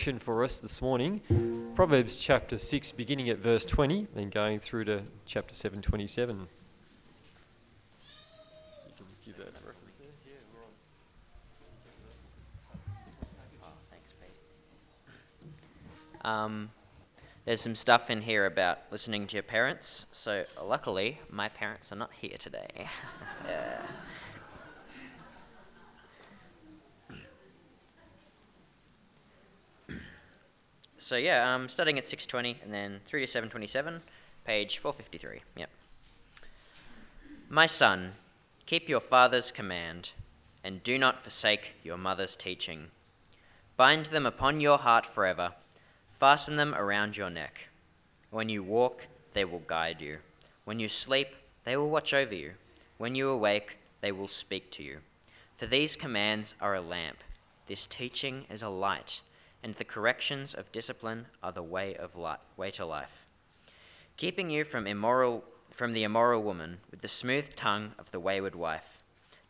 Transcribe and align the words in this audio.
for 0.00 0.42
us 0.42 0.58
this 0.58 0.80
morning 0.80 1.20
Proverbs 1.74 2.16
chapter 2.16 2.56
6, 2.56 2.92
beginning 2.92 3.28
at 3.28 3.36
verse 3.36 3.66
20 3.66 4.06
and 4.16 4.32
going 4.32 4.58
through 4.58 4.86
to 4.86 5.02
chapter 5.26 5.54
7, 5.54 5.82
27. 5.82 6.36
You 6.38 6.46
can 8.96 9.06
give 9.26 9.36
that 9.36 9.52
reference 9.56 9.96
there. 9.98 10.08
Yeah, 10.26 10.32
we're 10.54 10.62
on. 10.62 10.72
Oh, 13.62 13.66
thanks, 13.90 14.14
Pete. 14.18 14.30
Um, 16.24 16.70
there's 17.44 17.60
some 17.60 17.74
stuff 17.76 18.08
in 18.08 18.22
here 18.22 18.46
about 18.46 18.78
listening 18.90 19.26
to 19.26 19.36
your 19.36 19.42
parents. 19.42 20.06
So, 20.12 20.46
luckily, 20.62 21.20
my 21.28 21.50
parents 21.50 21.92
are 21.92 21.96
not 21.96 22.14
here 22.14 22.38
today. 22.38 22.88
yeah. 23.46 23.82
So 31.00 31.16
yeah, 31.16 31.54
um, 31.54 31.70
starting 31.70 31.96
at 31.96 32.06
620 32.06 32.60
and 32.62 32.74
then 32.74 33.00
through 33.06 33.20
to 33.20 33.26
727, 33.26 34.02
page 34.44 34.76
453. 34.76 35.40
Yep. 35.56 35.70
My 37.48 37.64
son, 37.64 38.12
keep 38.66 38.86
your 38.86 39.00
father's 39.00 39.50
command, 39.50 40.10
and 40.62 40.82
do 40.82 40.98
not 40.98 41.22
forsake 41.22 41.72
your 41.82 41.96
mother's 41.96 42.36
teaching. 42.36 42.88
Bind 43.78 44.06
them 44.06 44.26
upon 44.26 44.60
your 44.60 44.76
heart 44.76 45.06
forever, 45.06 45.52
fasten 46.12 46.56
them 46.56 46.74
around 46.74 47.16
your 47.16 47.30
neck. 47.30 47.68
When 48.30 48.50
you 48.50 48.62
walk, 48.62 49.06
they 49.32 49.46
will 49.46 49.60
guide 49.60 50.02
you. 50.02 50.18
When 50.66 50.78
you 50.78 50.88
sleep, 50.88 51.28
they 51.64 51.78
will 51.78 51.88
watch 51.88 52.12
over 52.12 52.34
you. 52.34 52.52
When 52.98 53.14
you 53.14 53.30
awake, 53.30 53.78
they 54.02 54.12
will 54.12 54.28
speak 54.28 54.70
to 54.72 54.82
you. 54.82 54.98
For 55.56 55.64
these 55.64 55.96
commands 55.96 56.54
are 56.60 56.74
a 56.74 56.82
lamp, 56.82 57.24
this 57.68 57.86
teaching 57.86 58.44
is 58.50 58.60
a 58.60 58.68
light 58.68 59.22
and 59.62 59.74
the 59.74 59.84
corrections 59.84 60.54
of 60.54 60.72
discipline 60.72 61.26
are 61.42 61.52
the 61.52 61.62
way 61.62 61.94
of 61.94 62.16
li- 62.16 62.36
way 62.56 62.70
to 62.72 62.84
life. 62.84 63.26
Keeping 64.16 64.50
you 64.50 64.64
from 64.64 64.86
immoral 64.86 65.44
from 65.70 65.92
the 65.92 66.02
immoral 66.02 66.42
woman 66.42 66.78
with 66.90 67.00
the 67.00 67.08
smooth 67.08 67.54
tongue 67.56 67.92
of 67.98 68.10
the 68.10 68.20
wayward 68.20 68.54
wife. 68.54 68.98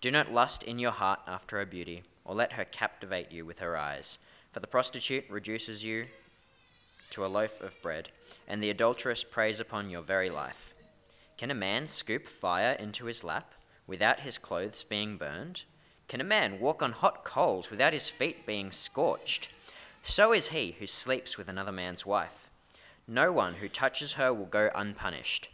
Do 0.00 0.10
not 0.10 0.32
lust 0.32 0.62
in 0.62 0.78
your 0.78 0.92
heart 0.92 1.20
after 1.26 1.58
her 1.58 1.66
beauty, 1.66 2.02
or 2.24 2.34
let 2.34 2.52
her 2.52 2.64
captivate 2.64 3.32
you 3.32 3.44
with 3.44 3.58
her 3.58 3.76
eyes. 3.76 4.18
For 4.52 4.60
the 4.60 4.66
prostitute 4.66 5.24
reduces 5.28 5.82
you 5.82 6.06
to 7.10 7.24
a 7.24 7.28
loaf 7.28 7.60
of 7.60 7.80
bread, 7.82 8.10
and 8.46 8.62
the 8.62 8.70
adulteress 8.70 9.24
preys 9.24 9.60
upon 9.60 9.90
your 9.90 10.02
very 10.02 10.30
life. 10.30 10.72
Can 11.36 11.50
a 11.50 11.54
man 11.54 11.86
scoop 11.86 12.28
fire 12.28 12.72
into 12.72 13.06
his 13.06 13.24
lap 13.24 13.54
without 13.86 14.20
his 14.20 14.38
clothes 14.38 14.84
being 14.84 15.16
burned? 15.16 15.64
Can 16.06 16.20
a 16.20 16.24
man 16.24 16.60
walk 16.60 16.82
on 16.82 16.92
hot 16.92 17.24
coals 17.24 17.70
without 17.70 17.92
his 17.92 18.08
feet 18.08 18.46
being 18.46 18.70
scorched? 18.70 19.48
So 20.02 20.32
is 20.32 20.48
he 20.48 20.76
who 20.78 20.86
sleeps 20.86 21.36
with 21.36 21.48
another 21.48 21.72
man's 21.72 22.06
wife. 22.06 22.48
No 23.06 23.32
one 23.32 23.54
who 23.54 23.68
touches 23.68 24.14
her 24.14 24.32
will 24.32 24.46
go 24.46 24.70
unpunished. 24.74 25.50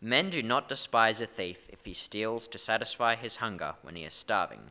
Men 0.00 0.30
do 0.30 0.42
not 0.42 0.68
despise 0.68 1.20
a 1.20 1.26
thief 1.26 1.68
if 1.68 1.84
he 1.84 1.94
steals 1.94 2.48
to 2.48 2.58
satisfy 2.58 3.14
his 3.14 3.36
hunger 3.36 3.74
when 3.82 3.96
he 3.96 4.04
is 4.04 4.14
starving. 4.14 4.70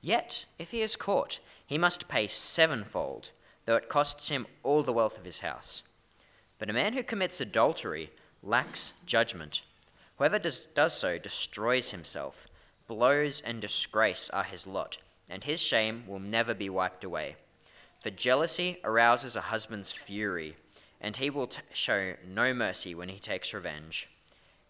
Yet, 0.00 0.46
if 0.58 0.70
he 0.70 0.82
is 0.82 0.96
caught, 0.96 1.38
he 1.66 1.78
must 1.78 2.08
pay 2.08 2.26
sevenfold, 2.26 3.30
though 3.66 3.76
it 3.76 3.88
costs 3.88 4.28
him 4.28 4.46
all 4.62 4.82
the 4.82 4.92
wealth 4.92 5.18
of 5.18 5.24
his 5.24 5.38
house. 5.38 5.82
But 6.58 6.70
a 6.70 6.74
man 6.74 6.94
who 6.94 7.02
commits 7.02 7.40
adultery 7.40 8.10
lacks 8.42 8.92
judgment. 9.06 9.62
Whoever 10.16 10.38
does, 10.38 10.60
does 10.74 10.94
so 10.94 11.18
destroys 11.18 11.90
himself. 11.90 12.46
Blows 12.86 13.40
and 13.40 13.60
disgrace 13.60 14.28
are 14.30 14.44
his 14.44 14.66
lot, 14.66 14.98
and 15.28 15.44
his 15.44 15.60
shame 15.60 16.04
will 16.06 16.18
never 16.18 16.54
be 16.54 16.68
wiped 16.68 17.04
away. 17.04 17.36
For 18.00 18.10
jealousy 18.10 18.78
arouses 18.82 19.36
a 19.36 19.42
husband's 19.42 19.92
fury, 19.92 20.56
and 21.00 21.16
he 21.16 21.28
will 21.28 21.46
t- 21.46 21.60
show 21.72 22.14
no 22.26 22.54
mercy 22.54 22.94
when 22.94 23.10
he 23.10 23.18
takes 23.18 23.52
revenge. 23.52 24.08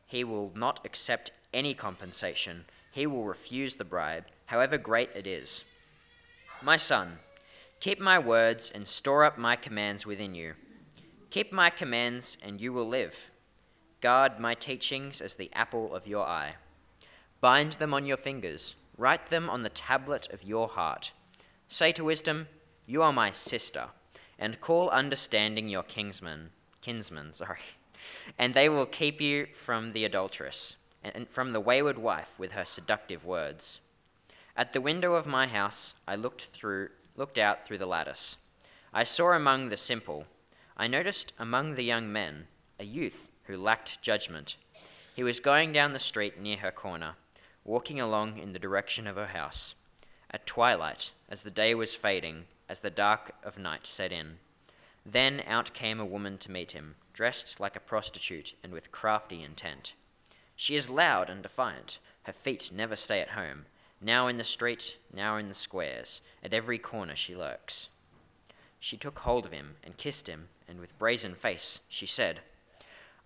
He 0.06 0.24
will 0.24 0.50
not 0.56 0.80
accept 0.84 1.30
any 1.54 1.74
compensation, 1.74 2.64
he 2.92 3.06
will 3.06 3.24
refuse 3.24 3.76
the 3.76 3.84
bribe, 3.84 4.24
however 4.46 4.76
great 4.76 5.10
it 5.14 5.26
is. 5.26 5.62
My 6.60 6.76
son, 6.76 7.18
keep 7.78 8.00
my 8.00 8.18
words 8.18 8.70
and 8.74 8.86
store 8.86 9.24
up 9.24 9.38
my 9.38 9.54
commands 9.54 10.04
within 10.04 10.34
you. 10.34 10.54
Keep 11.30 11.52
my 11.52 11.70
commands, 11.70 12.36
and 12.42 12.60
you 12.60 12.72
will 12.72 12.88
live. 12.88 13.30
Guard 14.00 14.40
my 14.40 14.54
teachings 14.54 15.20
as 15.20 15.36
the 15.36 15.50
apple 15.52 15.94
of 15.94 16.08
your 16.08 16.26
eye. 16.26 16.54
Bind 17.40 17.72
them 17.74 17.94
on 17.94 18.06
your 18.06 18.16
fingers, 18.16 18.74
write 18.98 19.30
them 19.30 19.48
on 19.48 19.62
the 19.62 19.68
tablet 19.68 20.28
of 20.32 20.42
your 20.42 20.68
heart. 20.68 21.12
Say 21.68 21.92
to 21.92 22.04
wisdom, 22.04 22.48
you 22.90 23.02
are 23.02 23.12
my 23.12 23.30
sister, 23.30 23.86
and 24.36 24.60
call 24.60 24.90
understanding 24.90 25.68
your 25.68 25.84
kinsman, 25.84 26.50
kinsman, 26.80 27.32
sorry, 27.32 27.60
and 28.36 28.52
they 28.52 28.68
will 28.68 28.84
keep 28.84 29.20
you 29.20 29.46
from 29.54 29.92
the 29.92 30.04
adulteress, 30.04 30.74
and 31.04 31.28
from 31.28 31.52
the 31.52 31.60
wayward 31.60 31.98
wife 31.98 32.34
with 32.36 32.50
her 32.50 32.64
seductive 32.64 33.24
words. 33.24 33.78
At 34.56 34.72
the 34.72 34.80
window 34.80 35.14
of 35.14 35.24
my 35.24 35.46
house 35.46 35.94
I 36.08 36.16
looked 36.16 36.46
through 36.46 36.88
looked 37.14 37.38
out 37.38 37.64
through 37.64 37.78
the 37.78 37.86
lattice. 37.86 38.36
I 38.92 39.04
saw 39.04 39.34
among 39.34 39.68
the 39.68 39.76
simple, 39.76 40.24
I 40.76 40.88
noticed 40.88 41.32
among 41.38 41.76
the 41.76 41.84
young 41.84 42.10
men, 42.10 42.48
a 42.80 42.84
youth 42.84 43.28
who 43.44 43.56
lacked 43.56 44.02
judgment. 44.02 44.56
He 45.14 45.22
was 45.22 45.38
going 45.38 45.72
down 45.72 45.92
the 45.92 46.00
street 46.00 46.40
near 46.40 46.56
her 46.56 46.72
corner, 46.72 47.14
walking 47.64 48.00
along 48.00 48.38
in 48.38 48.52
the 48.52 48.58
direction 48.58 49.06
of 49.06 49.14
her 49.14 49.28
house. 49.28 49.76
At 50.32 50.46
twilight, 50.46 51.12
as 51.28 51.42
the 51.42 51.50
day 51.50 51.74
was 51.74 51.94
fading, 51.94 52.46
as 52.70 52.78
the 52.78 52.88
dark 52.88 53.32
of 53.42 53.58
night 53.58 53.84
set 53.84 54.12
in. 54.12 54.38
Then 55.04 55.42
out 55.44 55.74
came 55.74 55.98
a 55.98 56.04
woman 56.04 56.38
to 56.38 56.52
meet 56.52 56.70
him, 56.70 56.94
dressed 57.12 57.58
like 57.58 57.74
a 57.74 57.80
prostitute 57.80 58.54
and 58.62 58.72
with 58.72 58.92
crafty 58.92 59.42
intent. 59.42 59.94
She 60.54 60.76
is 60.76 60.88
loud 60.88 61.28
and 61.28 61.42
defiant. 61.42 61.98
Her 62.22 62.32
feet 62.32 62.70
never 62.72 62.94
stay 62.94 63.20
at 63.20 63.30
home. 63.30 63.66
Now 64.00 64.28
in 64.28 64.38
the 64.38 64.44
street, 64.44 64.98
now 65.12 65.36
in 65.36 65.48
the 65.48 65.54
squares. 65.54 66.20
At 66.44 66.54
every 66.54 66.78
corner 66.78 67.16
she 67.16 67.34
lurks. 67.34 67.88
She 68.78 68.96
took 68.96 69.18
hold 69.18 69.46
of 69.46 69.52
him 69.52 69.74
and 69.82 69.96
kissed 69.96 70.28
him, 70.28 70.48
and 70.68 70.78
with 70.78 70.98
brazen 70.98 71.34
face 71.34 71.80
she 71.88 72.06
said, 72.06 72.40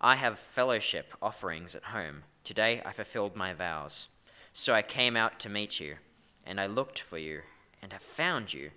I 0.01 0.15
have 0.15 0.39
fellowship 0.39 1.13
offerings 1.21 1.75
at 1.75 1.83
home. 1.83 2.23
Today 2.43 2.81
I 2.83 2.93
fulfilled 2.93 3.35
my 3.35 3.53
vows. 3.53 4.07
So 4.53 4.73
I 4.73 4.81
came 4.81 5.15
out 5.15 5.39
to 5.41 5.49
meet 5.49 5.79
you, 5.79 5.97
and 6.45 6.59
I 6.59 6.65
looked 6.65 6.99
for 6.99 7.17
you, 7.17 7.41
and 7.81 7.93
have 7.93 8.01
found 8.01 8.53
you. 8.53 8.71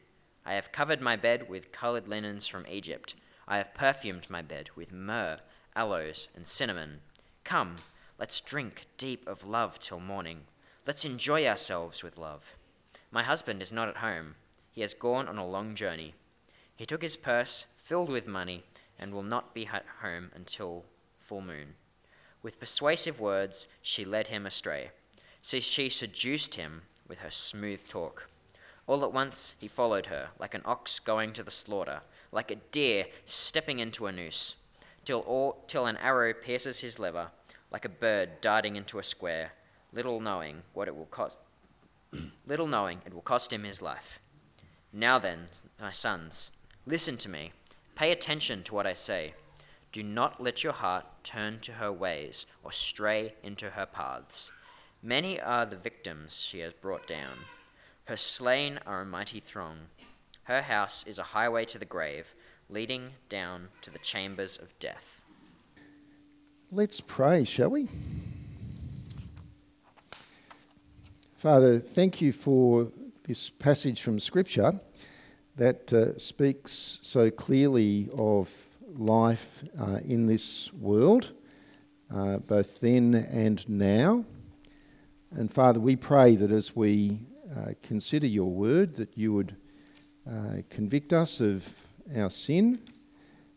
I 0.48 0.54
have 0.54 0.72
covered 0.72 1.03
my 1.03 1.14
bed 1.14 1.50
with 1.50 1.72
colored 1.72 2.09
linens 2.09 2.47
from 2.47 2.66
Egypt. 2.66 3.14
I 3.47 3.59
have 3.59 3.75
perfumed 3.75 4.31
my 4.31 4.41
bed 4.41 4.70
with 4.75 4.91
myrrh, 4.91 5.41
aloes, 5.76 6.28
and 6.34 6.47
cinnamon. 6.47 7.00
Come, 7.44 7.76
let's 8.19 8.41
drink 8.41 8.86
deep 8.97 9.28
of 9.28 9.44
love 9.44 9.78
till 9.78 10.00
morning. 10.00 10.44
Let's 10.86 11.04
enjoy 11.04 11.47
ourselves 11.47 12.03
with 12.03 12.16
love. 12.16 12.44
My 13.10 13.25
husband 13.25 13.60
is 13.60 13.75
not 13.75 13.88
at 13.88 13.98
home. 13.98 14.36
He 14.72 14.81
has 14.81 14.94
gone 14.94 15.28
on 15.28 15.36
a 15.36 15.47
long 15.47 15.75
journey. 15.75 16.14
He 16.75 16.86
took 16.86 17.03
his 17.03 17.16
purse 17.16 17.66
filled 17.84 18.09
with 18.09 18.26
money 18.26 18.65
and 18.98 19.12
will 19.12 19.22
not 19.22 19.53
be 19.53 19.66
at 19.66 19.84
home 20.00 20.30
until 20.34 20.86
full 21.19 21.42
moon. 21.42 21.75
With 22.42 22.59
persuasive 22.59 23.20
words, 23.20 23.69
she 23.82 24.03
led 24.03 24.28
him 24.28 24.47
astray. 24.47 24.92
So 25.42 25.60
she 25.60 25.91
seduced 25.91 26.54
him 26.54 26.84
with 27.06 27.19
her 27.19 27.30
smooth 27.30 27.86
talk. 27.86 28.28
All 28.88 29.04
at 29.04 29.12
once 29.12 29.54
he 29.59 29.69
followed 29.69 30.06
her, 30.06 30.31
like 30.38 30.54
an 30.54 30.62
ox 30.65 30.99
going 30.99 31.34
to 31.34 31.43
the 31.43 31.50
slaughter, 31.50 32.00
like 32.32 32.50
a 32.50 32.56
deer 32.56 33.04
stepping 33.26 33.81
into 33.81 34.06
a 34.06 34.12
noose, 34.12 34.54
till, 35.04 35.21
all, 35.21 35.62
till 35.69 35.84
an 35.84 35.99
arrow 35.99 36.32
pierces 36.32 36.81
his 36.81 36.98
liver, 36.98 37.28
like 37.71 37.84
a 37.84 37.91
bird 37.91 38.41
darting 38.41 38.77
into 38.77 38.98
a 38.98 39.03
square, 39.03 39.53
little 39.93 40.21
knowing 40.21 40.62
what 40.72 40.88
it 40.88 40.97
will 40.97 41.04
cost, 41.04 41.37
little 42.47 42.66
knowing 42.66 43.03
it 43.04 43.12
will 43.12 43.21
cost 43.21 43.53
him 43.53 43.62
his 43.62 43.82
life. 43.82 44.21
Now 44.91 45.19
then, 45.19 45.48
my 45.78 45.93
sons, 45.93 46.50
listen 46.87 47.19
to 47.19 47.28
me. 47.28 47.53
Pay 47.94 48.10
attention 48.10 48.63
to 48.63 48.74
what 48.74 48.86
I 48.86 48.95
say. 48.95 49.34
Do 49.92 50.03
not 50.03 50.42
let 50.42 50.65
your 50.65 50.72
heart 50.72 51.04
turn 51.22 51.60
to 51.60 51.72
her 51.72 51.92
ways 51.92 52.47
or 52.65 52.72
stray 52.72 53.34
into 53.42 53.68
her 53.68 53.84
paths. 53.84 54.51
Many 55.03 55.39
are 55.39 55.66
the 55.66 55.77
victims 55.77 56.41
she 56.41 56.60
has 56.60 56.72
brought 56.72 57.07
down 57.07 57.36
her 58.09 58.16
slain 58.16 58.81
are 58.87 59.03
a 59.03 59.05
mighty 59.05 59.39
throng. 59.39 59.77
Her 60.45 60.63
house 60.63 61.05
is 61.07 61.19
a 61.19 61.34
highway 61.34 61.66
to 61.66 61.78
the 61.78 61.84
grave, 61.84 62.34
leading 62.71 63.10
down 63.28 63.69
to 63.83 63.91
the 63.91 63.99
chambers 63.99 64.57
of 64.57 64.77
death. 64.78 65.27
Let's 66.72 67.03
pray, 67.03 67.45
shall 67.45 67.69
we? 67.69 67.89
Father, 71.37 71.78
thank 71.78 72.22
you 72.22 72.33
for 72.33 72.91
this 73.25 73.51
passage 73.51 74.01
from 74.01 74.19
Scripture 74.19 74.81
that 75.57 75.93
uh, 75.93 76.19
speaks 76.19 77.01
so 77.03 77.31
clearly 77.31 78.09
of 78.16 78.51
life 78.97 79.63
uh, 79.78 79.99
in 80.03 80.27
this 80.27 80.72
world, 80.72 81.33
uh, 82.11 82.39
both 82.39 82.81
then 82.81 83.15
and 83.15 83.69
now. 83.69 84.25
And 85.31 85.53
Father, 85.53 85.78
we 85.78 85.95
pray 85.95 86.37
that 86.37 86.51
as 86.51 86.75
we 86.75 87.21
uh, 87.56 87.72
consider 87.83 88.27
your 88.27 88.50
word, 88.50 88.97
that 88.97 89.16
you 89.16 89.33
would 89.33 89.56
uh, 90.28 90.62
convict 90.71 91.12
us 91.12 91.41
of 91.41 91.66
our 92.16 92.30
sin 92.30 92.78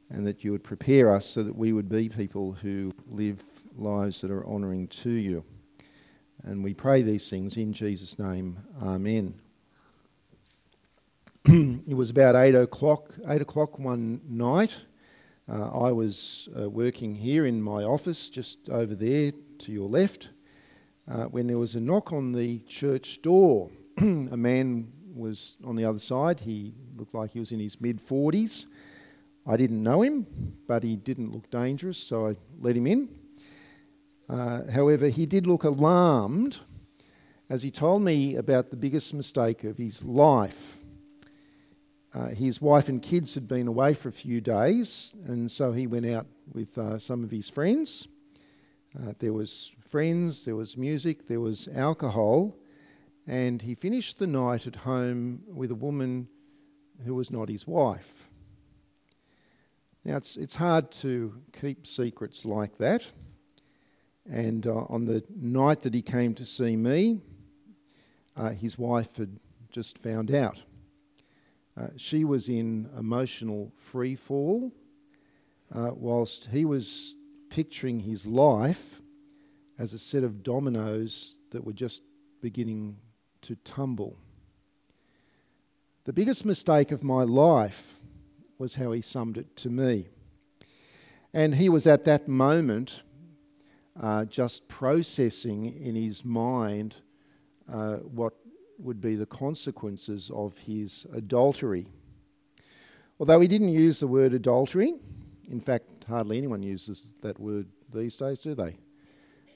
and 0.09 0.25
that 0.25 0.43
you 0.43 0.51
would 0.51 0.63
prepare 0.63 1.13
us 1.13 1.25
so 1.25 1.43
that 1.43 1.55
we 1.55 1.73
would 1.73 1.89
be 1.89 2.09
people 2.09 2.53
who 2.53 2.91
live 3.07 3.41
lives 3.75 4.21
that 4.21 4.31
are 4.31 4.45
honouring 4.45 4.87
to 4.87 5.09
you. 5.09 5.43
And 6.43 6.63
we 6.63 6.73
pray 6.73 7.01
these 7.01 7.29
things 7.29 7.55
in 7.55 7.73
Jesus' 7.73 8.17
name. 8.17 8.57
Amen. 8.81 9.35
it 11.45 11.95
was 11.95 12.09
about 12.09 12.35
eight 12.35 12.55
o'clock. 12.55 13.15
Eight 13.27 13.41
o'clock 13.41 13.79
one 13.79 14.21
night. 14.27 14.83
Uh, 15.49 15.87
I 15.87 15.91
was 15.91 16.49
uh, 16.59 16.69
working 16.69 17.15
here 17.15 17.45
in 17.45 17.61
my 17.61 17.83
office, 17.83 18.29
just 18.29 18.69
over 18.69 18.95
there 18.95 19.33
to 19.59 19.71
your 19.71 19.89
left, 19.89 20.29
uh, 21.09 21.25
when 21.25 21.47
there 21.47 21.57
was 21.57 21.75
a 21.75 21.79
knock 21.79 22.13
on 22.13 22.31
the 22.31 22.59
church 22.59 23.21
door. 23.21 23.69
a 23.97 24.37
man 24.37 24.91
was 25.13 25.57
on 25.65 25.75
the 25.75 25.85
other 25.85 25.99
side. 25.99 26.39
He 26.39 26.73
looked 26.95 27.13
like 27.13 27.31
he 27.31 27.39
was 27.39 27.51
in 27.51 27.59
his 27.59 27.79
mid 27.79 27.99
40s. 27.99 28.65
I 29.45 29.57
didn't 29.57 29.81
know 29.81 30.01
him, 30.01 30.27
but 30.67 30.83
he 30.83 30.95
didn't 30.95 31.31
look 31.31 31.49
dangerous, 31.49 31.97
so 31.97 32.27
I 32.27 32.35
let 32.59 32.77
him 32.77 32.87
in. 32.87 33.09
Uh, 34.29 34.71
however, 34.71 35.09
he 35.09 35.25
did 35.25 35.47
look 35.47 35.63
alarmed 35.63 36.59
as 37.49 37.63
he 37.63 37.71
told 37.71 38.01
me 38.01 38.35
about 38.35 38.69
the 38.69 38.77
biggest 38.77 39.13
mistake 39.13 39.63
of 39.63 39.77
his 39.77 40.05
life. 40.05 40.79
Uh, 42.13 42.27
his 42.27 42.61
wife 42.61 42.87
and 42.87 43.01
kids 43.01 43.33
had 43.33 43.47
been 43.47 43.67
away 43.67 43.93
for 43.93 44.09
a 44.09 44.13
few 44.13 44.41
days, 44.41 45.13
and 45.25 45.51
so 45.51 45.71
he 45.71 45.87
went 45.87 46.05
out 46.05 46.27
with 46.53 46.77
uh, 46.77 46.99
some 46.99 47.23
of 47.23 47.31
his 47.31 47.49
friends. 47.49 48.07
Uh, 48.97 49.13
there 49.19 49.33
was 49.33 49.71
friends, 49.89 50.45
there 50.45 50.55
was 50.55 50.77
music, 50.77 51.27
there 51.27 51.39
was 51.39 51.67
alcohol, 51.73 52.55
and 53.27 53.61
he 53.61 53.75
finished 53.75 54.19
the 54.19 54.27
night 54.27 54.67
at 54.67 54.77
home 54.77 55.43
with 55.47 55.71
a 55.71 55.75
woman 55.75 56.27
who 57.05 57.15
was 57.15 57.31
not 57.31 57.49
his 57.49 57.67
wife. 57.67 58.29
Now, 60.03 60.17
it's, 60.17 60.35
it's 60.35 60.55
hard 60.55 60.91
to 60.93 61.41
keep 61.59 61.85
secrets 61.85 62.45
like 62.45 62.77
that. 62.79 63.05
And 64.29 64.65
uh, 64.65 64.85
on 64.89 65.05
the 65.05 65.23
night 65.35 65.81
that 65.81 65.93
he 65.93 66.01
came 66.01 66.33
to 66.35 66.45
see 66.45 66.75
me, 66.75 67.21
uh, 68.35 68.49
his 68.49 68.77
wife 68.77 69.17
had 69.17 69.39
just 69.69 69.97
found 69.97 70.33
out. 70.33 70.63
Uh, 71.77 71.87
she 71.97 72.23
was 72.23 72.49
in 72.49 72.89
emotional 72.97 73.71
free 73.77 74.15
fall, 74.15 74.71
uh, 75.73 75.91
whilst 75.93 76.49
he 76.51 76.65
was 76.65 77.15
picturing 77.49 77.99
his 77.99 78.25
life 78.25 79.01
as 79.77 79.93
a 79.93 79.99
set 79.99 80.23
of 80.23 80.43
dominoes 80.43 81.39
that 81.51 81.63
were 81.63 81.73
just 81.73 82.03
beginning 82.41 82.97
to 83.41 83.55
tumble. 83.57 84.17
The 86.05 86.13
biggest 86.13 86.45
mistake 86.45 86.91
of 86.91 87.03
my 87.03 87.23
life 87.23 87.95
was 88.57 88.75
how 88.75 88.91
he 88.91 89.01
summed 89.01 89.37
it 89.37 89.55
to 89.57 89.69
me. 89.69 90.07
And 91.33 91.55
he 91.55 91.69
was 91.69 91.87
at 91.87 92.05
that 92.05 92.27
moment 92.27 93.03
uh, 93.99 94.25
just 94.25 94.67
processing 94.67 95.65
in 95.65 95.95
his 95.95 96.25
mind 96.25 96.95
uh, 97.71 97.97
what 97.97 98.33
would 98.77 98.99
be 98.99 99.15
the 99.15 99.25
consequences 99.25 100.31
of 100.33 100.57
his 100.59 101.05
adultery. 101.13 101.87
Although 103.19 103.39
he 103.39 103.47
didn't 103.47 103.69
use 103.69 103.99
the 103.99 104.07
word 104.07 104.33
adultery, 104.33 104.95
in 105.49 105.59
fact, 105.59 106.05
hardly 106.07 106.37
anyone 106.37 106.63
uses 106.63 107.11
that 107.21 107.39
word 107.39 107.67
these 107.93 108.17
days, 108.17 108.41
do 108.41 108.55
they? 108.55 108.77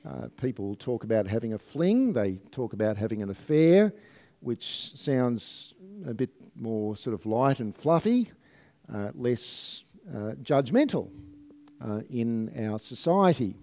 Uh, 0.05 0.27
people 0.39 0.75
talk 0.75 1.03
about 1.03 1.25
having 1.25 1.53
a 1.53 1.57
fling, 1.57 2.13
they 2.13 2.35
talk 2.51 2.73
about 2.73 2.95
having 2.95 3.23
an 3.23 3.29
affair, 3.31 3.91
which 4.39 4.95
sounds 4.95 5.73
a 6.05 6.13
bit 6.13 6.29
more 6.55 6.95
sort 6.95 7.15
of 7.15 7.25
light 7.25 7.59
and 7.59 7.75
fluffy, 7.75 8.31
uh, 8.93 9.09
less 9.15 9.83
uh, 10.13 10.33
judgmental 10.43 11.09
uh, 11.81 12.01
in 12.09 12.51
our 12.67 12.77
society. 12.77 13.55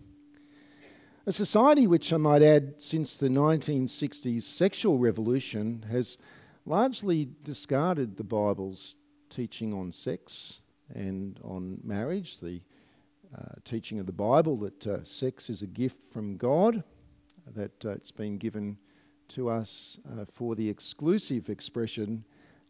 A 1.27 1.33
society 1.33 1.87
which 1.87 2.13
I 2.13 2.17
might 2.17 2.43
add, 2.43 2.83
since 2.83 3.17
the 3.17 3.29
1960s 3.29 4.43
sexual 4.43 4.99
revolution, 4.99 5.85
has 5.89 6.19
largely 6.67 7.29
discarded 7.45 8.17
the 8.17 8.25
Bible's 8.25 8.97
teaching 9.31 9.73
on 9.73 9.93
sex 9.93 10.59
and 10.93 11.39
on 11.45 11.79
marriage, 11.85 12.41
the 12.41 12.63
uh, 13.37 13.55
teaching 13.65 13.99
of 13.99 14.07
the 14.07 14.13
Bible 14.13 14.57
that 14.59 14.87
uh, 14.87 15.05
sex 15.05 15.49
is 15.49 15.63
a 15.63 15.67
gift 15.67 16.01
from 16.11 16.37
God, 16.37 16.83
that 17.55 17.85
uh, 17.85 17.91
it's 17.91 18.11
been 18.11 18.39
given 18.39 18.79
to 19.29 19.49
us 19.49 19.99
uh, 20.11 20.25
for 20.25 20.55
the 20.55 20.69
exclusive 20.69 21.49
expression 21.49 22.25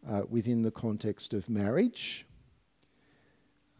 uh, 0.09 0.21
within 0.29 0.61
the 0.61 0.71
context 0.71 1.33
of 1.33 1.49
marriage. 1.49 2.25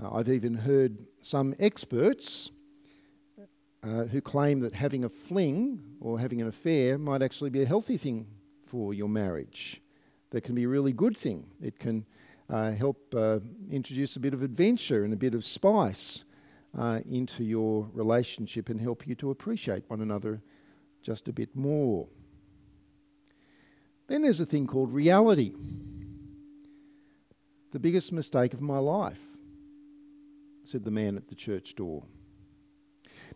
I've 0.04 0.28
even 0.28 0.56
heard 0.56 1.06
some 1.22 1.54
experts 1.60 2.52
who 3.84 4.20
claim 4.20 4.60
that 4.62 4.74
having 4.74 5.06
a 5.06 5.10
fling 5.10 5.82
or 6.02 6.20
having 6.20 6.42
an 6.42 6.48
affair 6.48 6.98
might 6.98 7.22
actually 7.22 7.52
be 7.52 7.62
a 7.62 7.66
healthy 7.66 7.96
thing 7.96 8.28
for 8.66 8.94
your 8.94 9.08
marriage. 9.08 9.82
That 10.32 10.42
can 10.42 10.56
be 10.56 10.64
a 10.64 10.68
really 10.68 10.92
good 10.92 11.16
thing. 11.16 11.46
It 11.62 11.80
can 11.80 12.06
uh, 12.50 12.72
help 12.72 13.14
uh, 13.16 13.40
introduce 13.72 14.16
a 14.16 14.20
bit 14.20 14.34
of 14.34 14.44
adventure 14.44 15.04
and 15.04 15.14
a 15.14 15.18
bit 15.18 15.34
of 15.34 15.46
spice 15.46 16.24
uh, 16.78 17.00
into 17.10 17.44
your 17.44 17.90
relationship 17.94 18.70
and 18.70 18.80
help 18.80 19.08
you 19.08 19.16
to 19.16 19.32
appreciate 19.32 19.84
one 19.88 20.02
another 20.02 20.42
just 21.02 21.28
a 21.28 21.34
bit 21.34 21.56
more. 21.56 22.08
Then 24.08 24.22
there's 24.22 24.40
a 24.40 24.46
thing 24.46 24.68
called 24.68 24.92
reality. 24.92 25.54
The 27.72 27.80
biggest 27.80 28.12
mistake 28.12 28.54
of 28.54 28.62
my 28.62 28.78
life, 28.78 29.22
said 30.64 30.84
the 30.84 30.92
man 30.92 31.18
at 31.18 31.28
the 31.28 31.36
church 31.36 31.76
door. 31.76 32.04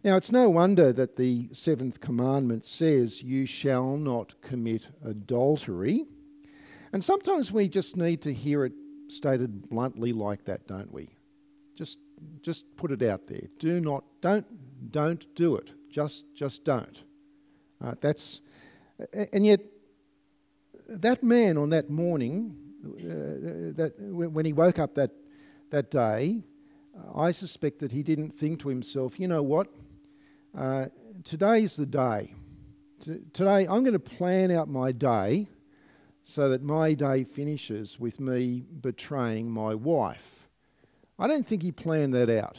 Now, 0.03 0.15
it's 0.15 0.31
no 0.31 0.49
wonder 0.49 0.93
that 0.93 1.15
the 1.15 1.49
seventh 1.53 1.99
commandment 1.99 2.65
says, 2.65 3.23
You 3.23 3.45
shall 3.45 3.97
not 3.97 4.39
commit 4.41 4.89
adultery. 5.03 6.05
And 6.93 7.03
sometimes 7.03 7.51
we 7.51 7.67
just 7.67 7.97
need 7.97 8.21
to 8.21 8.33
hear 8.33 8.65
it 8.65 8.73
stated 9.09 9.69
bluntly 9.69 10.13
like 10.13 10.45
that, 10.45 10.67
don't 10.67 10.91
we? 10.91 11.09
Just, 11.75 11.99
just 12.41 12.65
put 12.77 12.91
it 12.91 13.01
out 13.01 13.27
there. 13.27 13.47
Do 13.59 13.79
not, 13.79 14.03
don't, 14.21 14.45
don't 14.91 15.25
do 15.35 15.55
it. 15.55 15.71
Just, 15.89 16.25
just 16.33 16.63
don't. 16.63 17.03
Uh, 17.83 17.95
that's, 18.01 18.41
and 19.33 19.45
yet, 19.45 19.61
that 20.87 21.23
man 21.23 21.57
on 21.57 21.69
that 21.69 21.89
morning, 21.89 22.55
uh, 22.85 23.75
that 23.75 23.93
when 23.99 24.45
he 24.45 24.53
woke 24.53 24.79
up 24.79 24.95
that 24.95 25.11
that 25.69 25.91
day, 25.91 26.43
I 27.13 27.31
suspect 27.31 27.79
that 27.79 27.91
he 27.91 28.03
didn't 28.03 28.31
think 28.31 28.61
to 28.61 28.69
himself, 28.69 29.19
you 29.19 29.27
know 29.27 29.43
what? 29.43 29.67
Uh, 30.57 30.87
today's 31.23 31.75
the 31.75 31.85
day. 31.85 32.33
T- 33.01 33.19
today, 33.33 33.67
I'm 33.67 33.83
going 33.83 33.93
to 33.93 33.99
plan 33.99 34.51
out 34.51 34.69
my 34.69 34.91
day 34.91 35.47
so 36.23 36.49
that 36.49 36.63
my 36.63 36.93
day 36.93 37.23
finishes 37.23 37.99
with 37.99 38.19
me 38.19 38.63
betraying 38.81 39.51
my 39.51 39.75
wife. 39.75 40.36
I 41.19 41.27
don't 41.27 41.45
think 41.47 41.63
he 41.63 41.71
planned 41.71 42.13
that 42.13 42.29
out. 42.29 42.57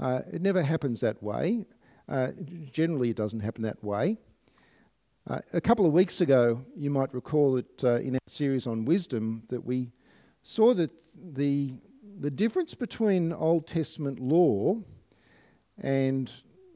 Uh, 0.00 0.20
it 0.32 0.42
never 0.42 0.62
happens 0.62 1.00
that 1.00 1.22
way. 1.22 1.64
Uh, 2.08 2.28
generally, 2.72 3.10
it 3.10 3.16
doesn't 3.16 3.40
happen 3.40 3.62
that 3.62 3.82
way. 3.84 4.18
Uh, 5.30 5.38
a 5.52 5.60
couple 5.60 5.86
of 5.86 5.92
weeks 5.92 6.20
ago, 6.20 6.64
you 6.76 6.90
might 6.90 7.14
recall 7.14 7.52
that 7.52 7.84
uh, 7.84 7.96
in 7.96 8.14
our 8.14 8.20
series 8.26 8.66
on 8.66 8.84
wisdom, 8.84 9.44
that 9.48 9.64
we 9.64 9.92
saw 10.42 10.74
that 10.74 10.90
the 11.14 11.74
the 12.18 12.30
difference 12.30 12.74
between 12.74 13.32
Old 13.32 13.66
Testament 13.66 14.18
law 14.18 14.76
and 15.80 16.30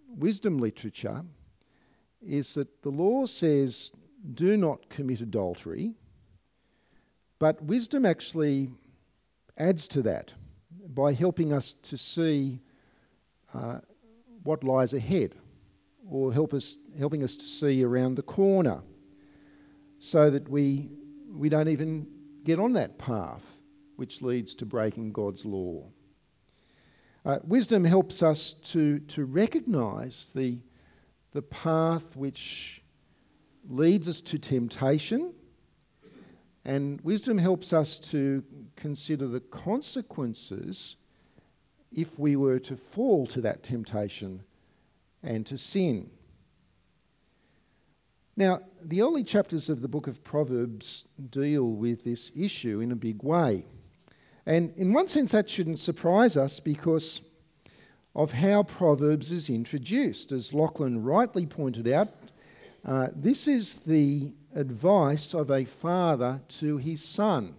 wisdom 0.08 0.58
literature 0.58 1.24
is 2.26 2.54
that 2.54 2.82
the 2.82 2.90
law 2.90 3.26
says 3.26 3.92
do 4.34 4.56
not 4.56 4.88
commit 4.88 5.20
adultery, 5.20 5.94
but 7.38 7.62
wisdom 7.62 8.06
actually 8.06 8.70
adds 9.58 9.86
to 9.88 10.02
that 10.02 10.32
by 10.94 11.12
helping 11.12 11.52
us 11.52 11.74
to 11.82 11.96
see 11.96 12.60
uh, 13.54 13.78
what 14.42 14.62
lies 14.62 14.92
ahead 14.92 15.34
or 16.08 16.32
help 16.32 16.54
us, 16.54 16.78
helping 16.98 17.22
us 17.22 17.36
to 17.36 17.44
see 17.44 17.82
around 17.82 18.14
the 18.14 18.22
corner 18.22 18.82
so 19.98 20.30
that 20.30 20.48
we, 20.48 20.90
we 21.28 21.48
don't 21.48 21.68
even 21.68 22.06
get 22.44 22.60
on 22.60 22.72
that 22.74 22.98
path 22.98 23.58
which 23.96 24.22
leads 24.22 24.54
to 24.54 24.66
breaking 24.66 25.12
God's 25.12 25.44
law. 25.44 25.84
Uh, 27.24 27.38
wisdom 27.42 27.84
helps 27.84 28.22
us 28.22 28.52
to, 28.52 29.00
to 29.00 29.24
recognize 29.24 30.30
the, 30.34 30.58
the 31.32 31.42
path 31.42 32.14
which 32.14 32.82
leads 33.68 34.06
us 34.06 34.20
to 34.20 34.38
temptation, 34.38 35.34
and 36.66 37.00
wisdom 37.02 37.38
helps 37.38 37.72
us 37.72 38.00
to 38.00 38.42
consider 38.74 39.28
the 39.28 39.38
consequences 39.38 40.96
if 41.94 42.18
we 42.18 42.34
were 42.34 42.58
to 42.58 42.76
fall 42.76 43.24
to 43.28 43.40
that 43.40 43.62
temptation 43.62 44.42
and 45.22 45.46
to 45.46 45.56
sin. 45.56 46.10
Now, 48.36 48.62
the 48.82 49.00
early 49.00 49.22
chapters 49.22 49.68
of 49.68 49.80
the 49.80 49.86
book 49.86 50.08
of 50.08 50.24
Proverbs 50.24 51.04
deal 51.30 51.70
with 51.70 52.02
this 52.02 52.32
issue 52.36 52.80
in 52.80 52.90
a 52.90 52.96
big 52.96 53.22
way. 53.22 53.64
And 54.44 54.74
in 54.76 54.92
one 54.92 55.06
sense, 55.06 55.30
that 55.32 55.48
shouldn't 55.48 55.78
surprise 55.78 56.36
us 56.36 56.58
because 56.58 57.22
of 58.16 58.32
how 58.32 58.64
Proverbs 58.64 59.30
is 59.30 59.48
introduced. 59.48 60.32
As 60.32 60.52
Lachlan 60.52 61.04
rightly 61.04 61.46
pointed 61.46 61.86
out, 61.86 62.08
uh, 62.84 63.08
this 63.14 63.46
is 63.46 63.78
the 63.80 64.32
advice 64.56 65.34
of 65.34 65.50
a 65.50 65.64
father 65.66 66.40
to 66.48 66.78
his 66.78 67.04
son, 67.04 67.54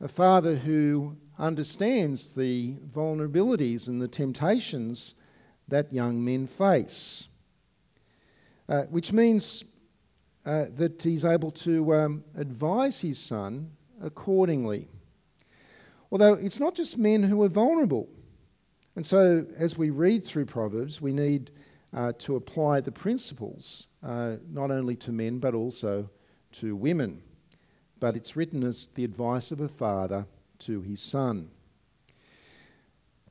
a 0.00 0.08
father 0.08 0.56
who 0.56 1.16
understands 1.38 2.32
the 2.32 2.74
vulnerabilities 2.92 3.86
and 3.86 4.02
the 4.02 4.08
temptations 4.08 5.14
that 5.68 5.92
young 5.92 6.22
men 6.22 6.46
face, 6.46 7.28
uh, 8.68 8.82
which 8.90 9.12
means 9.12 9.64
uh, 10.44 10.64
that 10.74 11.00
he's 11.00 11.24
able 11.24 11.52
to 11.52 11.94
um, 11.94 12.24
advise 12.36 13.00
his 13.00 13.18
son 13.18 13.70
accordingly. 14.02 14.88
Although 16.10 16.34
it's 16.34 16.58
not 16.58 16.74
just 16.74 16.98
men 16.98 17.22
who 17.22 17.40
are 17.42 17.48
vulnerable. 17.48 18.08
And 18.96 19.06
so, 19.06 19.46
as 19.56 19.78
we 19.78 19.88
read 19.88 20.26
through 20.26 20.46
Proverbs, 20.46 21.00
we 21.00 21.12
need 21.12 21.50
uh, 21.94 22.12
to 22.18 22.36
apply 22.36 22.80
the 22.80 22.92
principles 22.92 23.86
uh, 24.02 24.36
not 24.50 24.70
only 24.70 24.96
to 24.96 25.12
men 25.12 25.38
but 25.38 25.54
also 25.54 26.08
to 26.52 26.76
women. 26.76 27.22
But 28.00 28.16
it's 28.16 28.36
written 28.36 28.64
as 28.64 28.88
the 28.94 29.04
advice 29.04 29.50
of 29.50 29.60
a 29.60 29.68
father 29.68 30.26
to 30.60 30.80
his 30.80 31.00
son. 31.00 31.50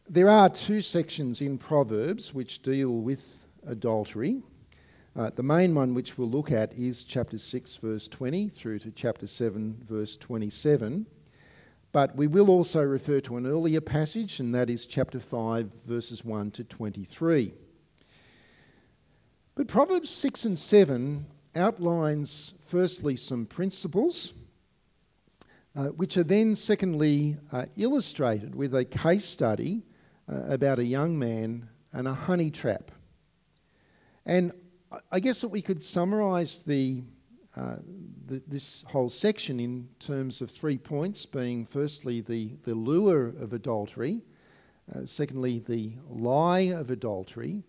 There 0.10 0.30
are 0.30 0.50
two 0.50 0.82
sections 0.82 1.42
in 1.42 1.58
Proverbs 1.58 2.34
which 2.34 2.62
deal 2.62 3.02
with 3.02 3.38
adultery. 3.66 4.42
Uh, 5.16 5.30
the 5.36 5.44
main 5.44 5.76
one 5.76 5.94
which 5.94 6.18
we'll 6.18 6.30
look 6.30 6.52
at 6.52 6.74
is 6.74 7.04
chapter 7.04 7.38
6, 7.38 7.76
verse 7.76 8.08
20 8.08 8.50
through 8.50 8.80
to 8.80 8.92
chapter 8.92 9.28
7, 9.28 9.86
verse 9.88 10.16
27. 10.18 11.06
But 11.92 12.16
we 12.16 12.28
will 12.28 12.50
also 12.50 12.82
refer 12.82 13.20
to 13.22 13.36
an 13.36 13.46
earlier 13.46 13.82
passage, 13.82 14.40
and 14.40 14.56
that 14.56 14.70
is 14.70 14.86
chapter 14.86 15.20
5, 15.20 15.74
verses 15.86 16.24
1 16.24 16.52
to 16.52 16.64
23. 16.64 17.54
But 19.54 19.68
Proverbs 19.68 20.10
6 20.10 20.46
and 20.46 20.58
7 20.58 21.26
outlines 21.56 22.54
firstly 22.68 23.18
some 23.18 23.46
principles, 23.46 24.32
uh, 25.76 25.88
which 25.88 26.16
are 26.16 26.24
then 26.24 26.56
secondly 26.56 27.38
uh, 27.52 27.66
illustrated 27.76 28.56
with 28.56 28.74
a 28.74 28.86
case 28.86 29.26
study 29.26 29.84
uh, 30.32 30.44
about 30.48 30.80
a 30.80 30.86
young 30.86 31.20
man 31.20 31.68
and 31.92 32.08
a 32.08 32.14
honey 32.14 32.50
trap. 32.50 32.92
And 34.26 34.54
I 35.12 35.20
guess 35.20 35.42
that 35.42 35.50
we 35.50 35.62
could 35.62 35.84
summarise 35.84 36.64
the, 36.64 37.04
uh, 37.58 37.76
the, 38.28 38.42
this 38.48 38.86
whole 38.88 39.10
section 39.10 39.60
in 39.60 39.90
terms 40.00 40.40
of 40.40 40.50
three 40.50 40.78
points, 40.78 41.26
being 41.26 41.66
firstly 41.66 42.22
the, 42.22 42.54
the 42.64 42.74
lure 42.74 43.28
of 43.28 43.52
adultery, 43.52 44.22
uh, 44.96 45.06
secondly 45.06 45.60
the 45.60 45.94
lie 46.10 46.72
of 46.72 46.90
adultery, 46.90 47.64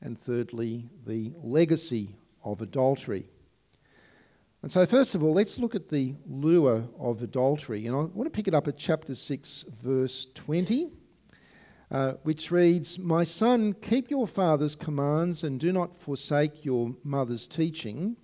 and 0.00 0.20
thirdly, 0.20 0.88
the 1.06 1.32
legacy 1.42 2.16
of 2.44 2.60
adultery. 2.62 3.28
And 4.62 4.72
so, 4.72 4.84
first 4.86 5.14
of 5.14 5.22
all, 5.22 5.32
let's 5.32 5.58
look 5.58 5.74
at 5.74 5.88
the 5.88 6.14
lure 6.26 6.84
of 6.98 7.22
adultery. 7.22 7.86
And 7.86 7.94
I 7.94 8.00
want 8.00 8.24
to 8.24 8.30
pick 8.30 8.48
it 8.48 8.54
up 8.54 8.66
at 8.66 8.76
chapter 8.76 9.14
6, 9.14 9.64
verse 9.82 10.26
20, 10.34 10.90
uh, 11.90 12.12
which 12.24 12.50
reads 12.50 12.98
My 12.98 13.22
son, 13.22 13.74
keep 13.74 14.10
your 14.10 14.26
father's 14.26 14.74
commands 14.74 15.44
and 15.44 15.60
do 15.60 15.72
not 15.72 15.96
forsake 15.96 16.64
your 16.64 16.94
mother's 17.04 17.46
teaching. 17.46 18.16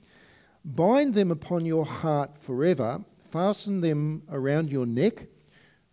Bind 0.65 1.15
them 1.15 1.31
upon 1.31 1.67
your 1.67 1.85
heart 1.85 2.37
forever, 2.37 3.05
fasten 3.31 3.81
them 3.81 4.23
around 4.31 4.71
your 4.71 4.87
neck. 4.87 5.27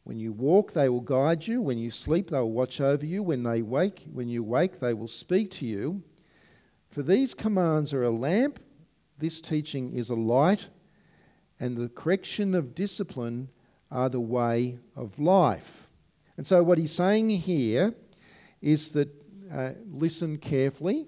When 0.03 0.17
you 0.17 0.31
walk, 0.31 0.73
they 0.73 0.89
will 0.89 1.01
guide 1.01 1.45
you. 1.45 1.61
When 1.61 1.77
you 1.77 1.91
sleep, 1.91 2.29
they 2.31 2.39
will 2.39 2.51
watch 2.51 2.81
over 2.81 3.05
you. 3.05 3.21
When 3.21 3.43
they 3.43 3.61
wake, 3.61 4.05
when 4.11 4.27
you 4.27 4.43
wake, 4.43 4.79
they 4.79 4.93
will 4.93 5.07
speak 5.07 5.51
to 5.51 5.65
you. 5.65 6.03
For 6.89 7.03
these 7.03 7.33
commands 7.33 7.93
are 7.93 8.03
a 8.03 8.09
lamp, 8.09 8.59
this 9.17 9.39
teaching 9.39 9.93
is 9.93 10.09
a 10.09 10.15
light, 10.15 10.67
and 11.59 11.77
the 11.77 11.89
correction 11.89 12.55
of 12.55 12.75
discipline 12.75 13.49
are 13.91 14.09
the 14.09 14.19
way 14.19 14.79
of 14.95 15.19
life. 15.19 15.87
And 16.35 16.47
so, 16.47 16.63
what 16.63 16.77
he's 16.77 16.91
saying 16.91 17.29
here 17.29 17.93
is 18.61 18.93
that 18.93 19.09
uh, 19.53 19.71
listen 19.89 20.37
carefully 20.37 21.07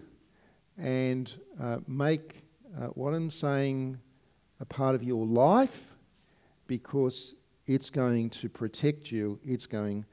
and 0.77 1.33
uh, 1.59 1.79
make 1.87 2.43
uh, 2.79 2.87
what 2.87 3.13
I'm 3.13 3.29
saying 3.29 3.99
a 4.59 4.65
part 4.65 4.95
of 4.95 5.03
your 5.03 5.25
life 5.25 5.93
because 6.67 7.35
it's 7.65 7.89
going 7.89 8.29
to 8.29 8.49
protect 8.49 9.11
you, 9.11 9.39
it's 9.43 9.65
going 9.65 10.05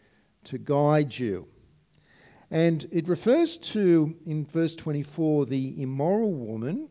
to 0.45 0.59
guide 0.59 1.19
you. 1.19 1.49
And 2.51 2.89
it 2.91 3.09
refers 3.09 3.57
to, 3.59 4.17
in 4.27 4.45
verse 4.45 4.75
24, 4.75 5.47
the 5.47 5.81
immoral 5.81 6.33
woman 6.33 6.89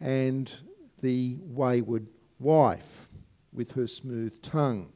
and 0.00 0.52
the 1.00 1.38
wayward 1.42 2.08
wife 2.38 3.10
with 3.52 3.72
her 3.72 3.86
smooth 3.86 4.40
tongue. 4.42 4.92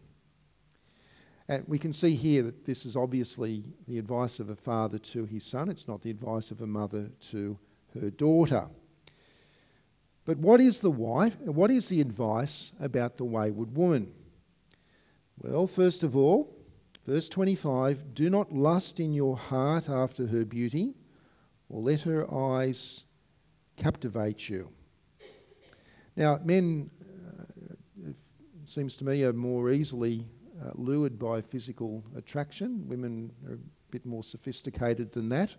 And 1.49 1.65
we 1.67 1.79
can 1.79 1.93
see 1.93 2.15
here 2.15 2.43
that 2.43 2.65
this 2.65 2.87
is 2.87 2.97
obviously 2.97 3.65
the 3.87 3.99
advice 3.99 4.39
of 4.39 4.49
a 4.49 4.57
father 4.57 4.99
to 4.99 5.27
his 5.27 5.45
son, 5.45 5.69
it's 5.69 5.89
not 5.89 6.03
the 6.03 6.11
advice 6.11 6.51
of 6.51 6.61
a 6.61 6.67
mother 6.67 7.11
to 7.31 7.59
her 8.01 8.11
daughter. 8.11 8.69
But 10.25 10.39
what 10.39 10.61
is 10.61 10.81
the 10.81 10.91
wife? 10.91 11.39
What 11.41 11.71
is 11.71 11.89
the 11.89 12.01
advice 12.01 12.73
about 12.81 13.19
the 13.19 13.25
wayward 13.25 13.77
woman? 13.77 14.15
Well, 15.39 15.67
first 15.67 16.03
of 16.03 16.17
all, 16.17 16.57
verse 17.07 17.29
25 17.29 18.15
do 18.15 18.31
not 18.31 18.53
lust 18.53 19.01
in 19.01 19.13
your 19.13 19.37
heart 19.37 19.89
after 19.89 20.27
her 20.29 20.45
beauty, 20.45 20.95
or 21.69 21.83
let 21.83 22.03
her 22.03 22.33
eyes 22.33 23.05
captivate 23.77 24.49
you. 24.49 24.71
Now, 26.17 26.39
men, 26.45 26.91
uh, 27.03 28.09
it 28.09 28.17
seems 28.65 28.97
to 28.99 29.05
me, 29.05 29.25
are 29.25 29.33
more 29.33 29.71
easily 29.71 30.27
uh, 30.65 30.71
lured 30.75 31.19
by 31.19 31.41
physical 31.41 32.05
attraction. 32.17 32.87
Women 32.87 33.33
are 33.49 33.55
a 33.55 33.59
bit 33.91 34.07
more 34.07 34.23
sophisticated 34.23 35.11
than 35.11 35.29
that. 35.31 35.55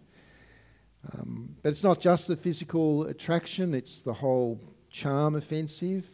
Um, 1.13 1.55
but 1.61 1.69
it's 1.69 1.83
not 1.83 1.99
just 1.99 2.27
the 2.27 2.37
physical 2.37 3.03
attraction, 3.07 3.73
it's 3.73 4.01
the 4.01 4.13
whole 4.13 4.59
charm 4.89 5.35
offensive. 5.35 6.07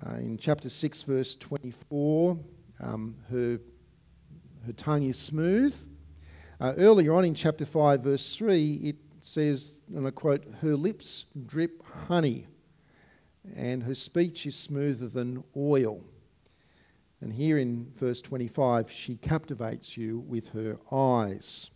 Uh, 0.00 0.16
in 0.16 0.38
chapter 0.38 0.68
6, 0.68 1.02
verse 1.02 1.36
24, 1.36 2.38
um, 2.80 3.14
her, 3.30 3.58
her 4.66 4.72
tongue 4.72 5.02
is 5.04 5.18
smooth. 5.18 5.74
Uh, 6.60 6.72
earlier 6.78 7.14
on 7.14 7.24
in 7.24 7.34
chapter 7.34 7.66
5, 7.66 8.00
verse 8.02 8.36
3, 8.36 8.74
it 8.82 8.96
says, 9.20 9.82
and 9.94 10.06
I 10.06 10.10
quote, 10.10 10.44
her 10.60 10.76
lips 10.76 11.26
drip 11.46 11.82
honey, 12.08 12.46
and 13.54 13.82
her 13.82 13.94
speech 13.94 14.46
is 14.46 14.56
smoother 14.56 15.08
than 15.08 15.44
oil. 15.56 16.02
And 17.20 17.32
here 17.32 17.58
in 17.58 17.92
verse 17.94 18.22
25, 18.22 18.90
she 18.90 19.16
captivates 19.16 19.96
you 19.96 20.20
with 20.20 20.48
her 20.50 20.78
eyes. 20.90 21.70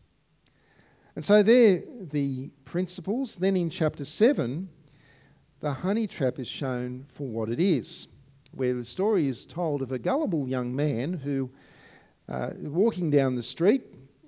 And 1.15 1.25
so 1.25 1.43
there 1.43 1.83
the 2.01 2.51
principles. 2.65 3.37
Then 3.37 3.57
in 3.57 3.71
chapter 3.71 4.05
7, 4.05 4.69
the 5.61 5.73
honey 5.73 6.07
trap 6.07 6.39
is 6.39 6.49
shown 6.49 7.07
for 7.09 7.27
what 7.27 7.49
it 7.49 7.61
is, 7.61 8.09
where 8.53 8.75
the 8.75 8.85
story 8.85 9.29
is 9.29 9.47
told 9.47 9.83
of 9.83 9.93
a 9.93 9.99
gullible 9.99 10.49
young 10.49 10.75
man 10.75 11.13
who, 11.13 11.51
uh, 12.29 12.51
walking 12.59 13.11
down 13.11 13.37
the 13.37 13.43
street, 13.43 13.83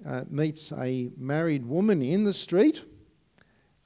uh, 0.06 0.24
meets 0.30 0.72
a 0.72 1.10
married 1.16 1.66
woman 1.66 2.02
in 2.02 2.24
the 2.24 2.34
street. 2.34 2.84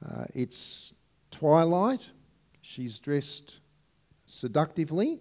Uh, 0.04 0.24
it's 0.34 0.92
twilight. 1.30 2.10
She's 2.60 2.98
dressed 2.98 3.60
seductively 4.26 5.20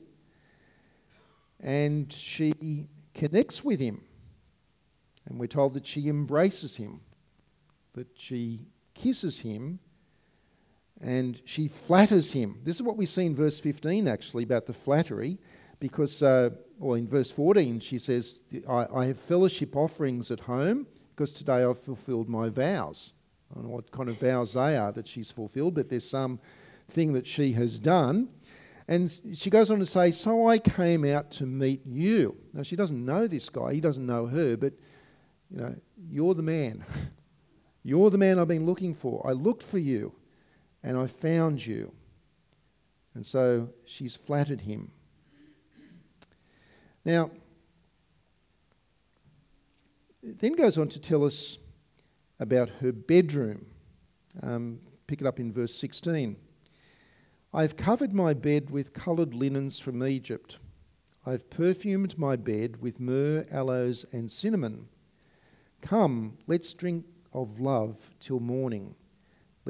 and 1.60 2.12
she 2.12 2.88
connects 3.14 3.64
with 3.64 3.80
him. 3.80 4.04
And 5.26 5.40
we're 5.40 5.48
told 5.48 5.74
that 5.76 5.86
she 5.86 6.08
embraces 6.08 6.76
him 6.76 7.02
that 7.94 8.08
she 8.16 8.62
kisses 8.94 9.40
him 9.40 9.80
and 11.02 11.42
she 11.46 11.68
flatters 11.68 12.32
him. 12.32 12.60
This 12.64 12.76
is 12.76 12.84
what 12.84 12.98
we 12.98 13.06
see 13.06 13.26
in 13.26 13.36
verse 13.36 13.60
15 13.60 14.08
actually 14.08 14.44
about 14.44 14.68
the 14.68 14.74
flattery, 14.74 15.40
because, 15.80 16.22
uh, 16.22 16.52
well, 16.78 16.96
in 16.96 17.08
verse 17.08 17.32
14 17.32 17.80
she 17.80 17.98
says, 17.98 18.42
I, 18.70 18.86
I 18.94 19.06
have 19.08 19.20
fellowship 19.20 19.76
offerings 19.76 20.30
at 20.32 20.42
home 20.42 20.88
because 21.16 21.34
today 21.34 21.64
I've 21.64 21.80
fulfilled 21.80 22.30
my 22.30 22.50
vows. 22.50 23.14
I 23.50 23.56
don't 23.56 23.66
know 23.66 23.72
what 23.72 23.92
kind 23.92 24.10
of 24.10 24.20
vows 24.20 24.54
they 24.54 24.78
are 24.78 24.92
that 24.92 25.08
she's 25.08 25.32
fulfilled, 25.32 25.76
but 25.76 25.90
there's 25.90 26.08
some 26.08 26.40
thing 26.90 27.14
that 27.14 27.28
she 27.28 27.54
has 27.54 27.80
done. 27.80 28.30
And 28.88 29.12
she 29.34 29.50
goes 29.50 29.70
on 29.72 29.80
to 29.80 29.86
say, 29.86 30.12
So 30.12 30.48
I 30.48 30.58
came 30.58 31.06
out 31.06 31.32
to 31.32 31.46
meet 31.46 31.82
you. 31.86 32.38
Now, 32.54 32.64
she 32.64 32.76
doesn't 32.76 33.04
know 33.04 33.28
this 33.28 33.50
guy, 33.50 33.74
he 33.74 33.82
doesn't 33.82 34.06
know 34.06 34.28
her, 34.28 34.58
but, 34.58 34.74
you 35.50 35.62
know, 35.62 35.76
you're 36.10 36.34
the 36.34 36.44
man. 36.44 36.86
You're 37.84 38.12
the 38.12 38.18
man 38.20 38.38
I've 38.38 38.48
been 38.48 38.68
looking 38.68 38.94
for. 38.94 39.26
I 39.28 39.32
looked 39.32 39.64
for 39.64 39.80
you 39.80 40.14
and 40.84 40.98
I 40.98 41.08
found 41.08 41.66
you. 41.66 41.92
And 43.14 43.26
so 43.26 43.70
she's 43.86 44.16
flattered 44.16 44.62
him. 44.62 44.92
Now, 47.04 47.32
It 50.24 50.40
then 50.40 50.54
goes 50.54 50.78
on 50.78 50.88
to 50.90 51.00
tell 51.00 51.24
us 51.24 51.58
about 52.40 52.70
her 52.82 52.92
bedroom. 52.92 53.66
Um, 54.44 54.80
pick 55.08 55.20
it 55.20 55.28
up 55.28 55.40
in 55.40 55.52
verse 55.52 55.74
16. 55.74 56.36
I 57.54 57.62
have 57.64 57.76
covered 57.76 58.14
my 58.14 58.34
bed 58.34 58.70
with 58.70 58.94
coloured 58.94 59.34
linens 59.34 59.80
from 59.80 60.04
Egypt. 60.04 60.58
I 61.26 61.32
have 61.32 61.50
perfumed 61.50 62.18
my 62.20 62.36
bed 62.36 62.82
with 62.82 63.00
myrrh, 63.00 63.46
aloes, 63.52 64.06
and 64.12 64.30
cinnamon. 64.30 64.90
Come, 65.82 66.38
let's 66.46 66.74
drink 66.74 67.06
of 67.34 67.60
love 67.60 67.98
till 68.20 68.40
morning. 68.40 68.96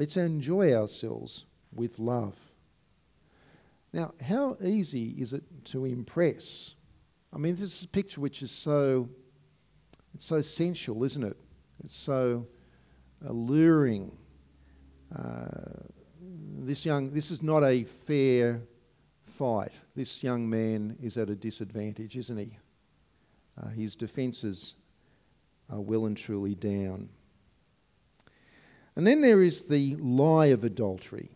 Let's 0.02 0.16
enjoy 0.16 0.74
ourselves 0.74 1.44
with 1.72 2.00
love. 2.00 2.34
Now, 3.92 4.14
how 4.20 4.56
easy 4.60 5.10
is 5.10 5.32
it 5.32 5.44
to 5.66 5.84
impress? 5.84 6.74
I 7.32 7.38
mean, 7.38 7.54
this 7.54 7.78
is 7.78 7.84
a 7.84 7.88
picture 7.88 8.20
which 8.20 8.42
is 8.42 8.50
so, 8.50 9.08
it's 10.12 10.24
so 10.24 10.40
sensual, 10.40 11.04
isn't 11.04 11.22
it? 11.22 11.36
It's 11.84 11.94
so 11.94 12.48
alluring. 13.24 14.18
Uh, 15.16 15.84
this 16.58 16.84
young, 16.84 17.12
this 17.12 17.30
is 17.30 17.40
not 17.40 17.62
a 17.62 17.84
fair 17.84 18.60
fight. 19.24 19.70
This 19.94 20.20
young 20.20 20.50
man 20.50 20.96
is 21.00 21.16
at 21.16 21.30
a 21.30 21.36
disadvantage, 21.36 22.16
isn't 22.16 22.38
he? 22.38 22.58
Uh, 23.56 23.68
his 23.68 23.94
defences 23.94 24.74
are 25.70 25.80
well 25.80 26.06
and 26.06 26.16
truly 26.16 26.56
down. 26.56 27.08
And 28.94 29.06
then 29.06 29.20
there 29.20 29.42
is 29.42 29.64
the 29.64 29.96
lie 29.96 30.46
of 30.46 30.64
adultery. 30.64 31.30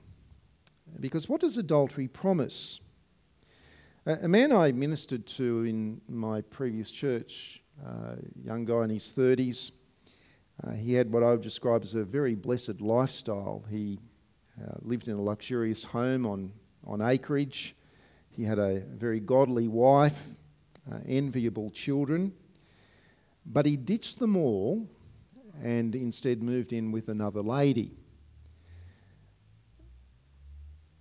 Because 1.01 1.29
what 1.29 1.41
does 1.41 1.57
adultery 1.57 2.09
promise? 2.09 2.81
A 4.05 4.29
man 4.29 4.53
I 4.53 4.73
ministered 4.73 5.27
to 5.27 5.65
in 5.65 6.01
my 6.09 6.43
previous 6.43 6.91
church, 6.91 7.63
a 7.85 8.17
young 8.43 8.65
guy 8.65 8.85
in 8.85 8.91
his 8.91 9.13
30s, 9.13 9.73
uh, 10.65 10.73
he 10.73 10.95
had 10.95 11.13
what 11.13 11.23
I 11.23 11.33
would 11.33 11.43
describe 11.43 11.83
as 11.83 11.95
a 11.95 12.05
very 12.05 12.35
blessed 12.35 12.81
lifestyle. 12.81 13.65
He 13.69 13.99
uh, 14.63 14.75
lived 14.81 15.09
in 15.09 15.17
a 15.17 15.21
luxurious 15.21 15.85
home 15.85 16.25
on, 16.25 16.53
on 16.87 17.03
acreage. 17.03 17.75
He 18.31 18.45
had 18.45 18.59
a 18.59 18.81
very 18.81 19.21
godly 19.21 19.69
wife, 19.69 20.19
uh, 20.91 20.99
enviable 21.07 21.71
children, 21.71 22.33
but 23.45 23.67
he 23.67 23.77
ditched 23.77 24.19
them 24.19 24.37
all 24.37 24.89
and 25.63 25.95
instead 25.95 26.43
moved 26.43 26.73
in 26.73 26.93
with 26.93 27.09
another 27.09 27.43
lady. 27.43 27.93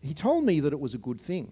He 0.01 0.13
told 0.13 0.43
me 0.43 0.59
that 0.59 0.73
it 0.73 0.79
was 0.79 0.93
a 0.93 0.99
good 0.99 1.19
thing. 1.19 1.51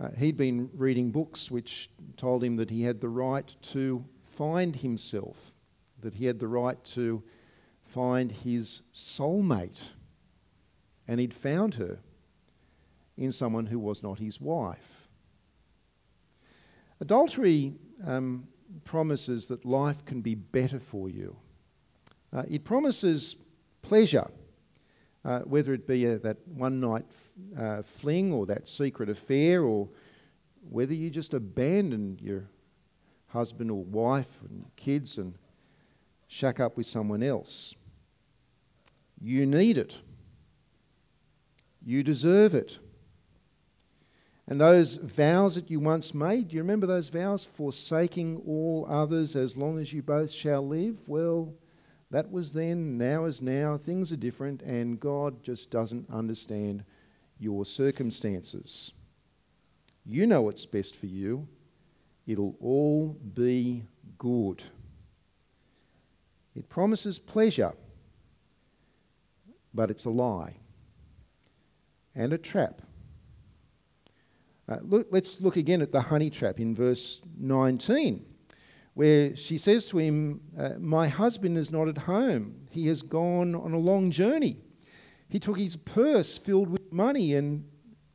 Uh, 0.00 0.10
he'd 0.18 0.36
been 0.36 0.70
reading 0.74 1.10
books 1.10 1.50
which 1.50 1.90
told 2.16 2.42
him 2.42 2.56
that 2.56 2.70
he 2.70 2.82
had 2.82 3.00
the 3.00 3.08
right 3.08 3.54
to 3.62 4.04
find 4.24 4.76
himself, 4.76 5.54
that 6.00 6.14
he 6.14 6.26
had 6.26 6.38
the 6.38 6.48
right 6.48 6.82
to 6.84 7.22
find 7.84 8.30
his 8.30 8.82
soulmate. 8.94 9.90
And 11.06 11.18
he'd 11.18 11.34
found 11.34 11.74
her 11.74 11.98
in 13.16 13.32
someone 13.32 13.66
who 13.66 13.78
was 13.78 14.02
not 14.02 14.18
his 14.18 14.40
wife. 14.40 15.08
Adultery 17.00 17.74
um, 18.06 18.46
promises 18.84 19.48
that 19.48 19.64
life 19.64 20.04
can 20.04 20.20
be 20.20 20.34
better 20.34 20.78
for 20.78 21.08
you. 21.08 21.36
Uh, 22.32 22.42
it 22.48 22.64
promises 22.64 23.36
pleasure, 23.82 24.30
uh, 25.24 25.40
whether 25.40 25.72
it 25.72 25.86
be 25.86 26.04
a, 26.04 26.18
that 26.18 26.36
one 26.46 26.80
night 26.80 27.04
uh, 27.58 27.82
fling 27.82 28.32
or 28.32 28.46
that 28.46 28.68
secret 28.68 29.08
affair, 29.08 29.62
or 29.62 29.88
whether 30.68 30.94
you 30.94 31.10
just 31.10 31.34
abandon 31.34 32.18
your 32.20 32.48
husband 33.28 33.70
or 33.70 33.84
wife 33.84 34.40
and 34.48 34.64
kids 34.76 35.18
and 35.18 35.34
shack 36.26 36.60
up 36.60 36.76
with 36.76 36.86
someone 36.86 37.22
else. 37.22 37.74
You 39.20 39.46
need 39.46 39.78
it. 39.78 39.94
You 41.84 42.02
deserve 42.02 42.54
it. 42.54 42.78
And 44.48 44.58
those 44.58 44.94
vows 44.94 45.56
that 45.56 45.70
you 45.70 45.78
once 45.78 46.14
made, 46.14 46.48
do 46.48 46.56
you 46.56 46.62
remember 46.62 46.86
those 46.86 47.10
vows? 47.10 47.44
Forsaking 47.44 48.42
all 48.46 48.86
others 48.88 49.36
as 49.36 49.58
long 49.58 49.78
as 49.78 49.92
you 49.92 50.02
both 50.02 50.30
shall 50.30 50.66
live? 50.66 51.06
Well, 51.06 51.52
that 52.10 52.32
was 52.32 52.54
then, 52.54 52.96
now 52.96 53.26
is 53.26 53.42
now. 53.42 53.76
Things 53.76 54.10
are 54.10 54.16
different, 54.16 54.62
and 54.62 54.98
God 54.98 55.42
just 55.42 55.70
doesn't 55.70 56.08
understand 56.10 56.82
your 57.38 57.66
circumstances. 57.66 58.92
You 60.06 60.26
know 60.26 60.40
what's 60.40 60.64
best 60.64 60.96
for 60.96 61.06
you. 61.06 61.46
It'll 62.26 62.56
all 62.58 63.18
be 63.34 63.84
good. 64.16 64.62
It 66.56 66.70
promises 66.70 67.18
pleasure, 67.18 67.74
but 69.74 69.90
it's 69.90 70.06
a 70.06 70.10
lie 70.10 70.56
and 72.14 72.32
a 72.32 72.38
trap. 72.38 72.80
Uh, 74.68 74.76
look, 74.82 75.08
let's 75.10 75.40
look 75.40 75.56
again 75.56 75.80
at 75.80 75.92
the 75.92 76.00
honey 76.00 76.28
trap 76.28 76.60
in 76.60 76.74
verse 76.74 77.22
19, 77.38 78.24
where 78.92 79.34
she 79.34 79.56
says 79.56 79.86
to 79.86 79.96
him, 79.96 80.42
uh, 80.58 80.70
My 80.78 81.08
husband 81.08 81.56
is 81.56 81.72
not 81.72 81.88
at 81.88 81.96
home. 81.96 82.66
He 82.70 82.86
has 82.88 83.00
gone 83.00 83.54
on 83.54 83.72
a 83.72 83.78
long 83.78 84.10
journey. 84.10 84.58
He 85.30 85.38
took 85.38 85.58
his 85.58 85.76
purse 85.76 86.36
filled 86.36 86.68
with 86.68 86.92
money, 86.92 87.34
and, 87.34 87.64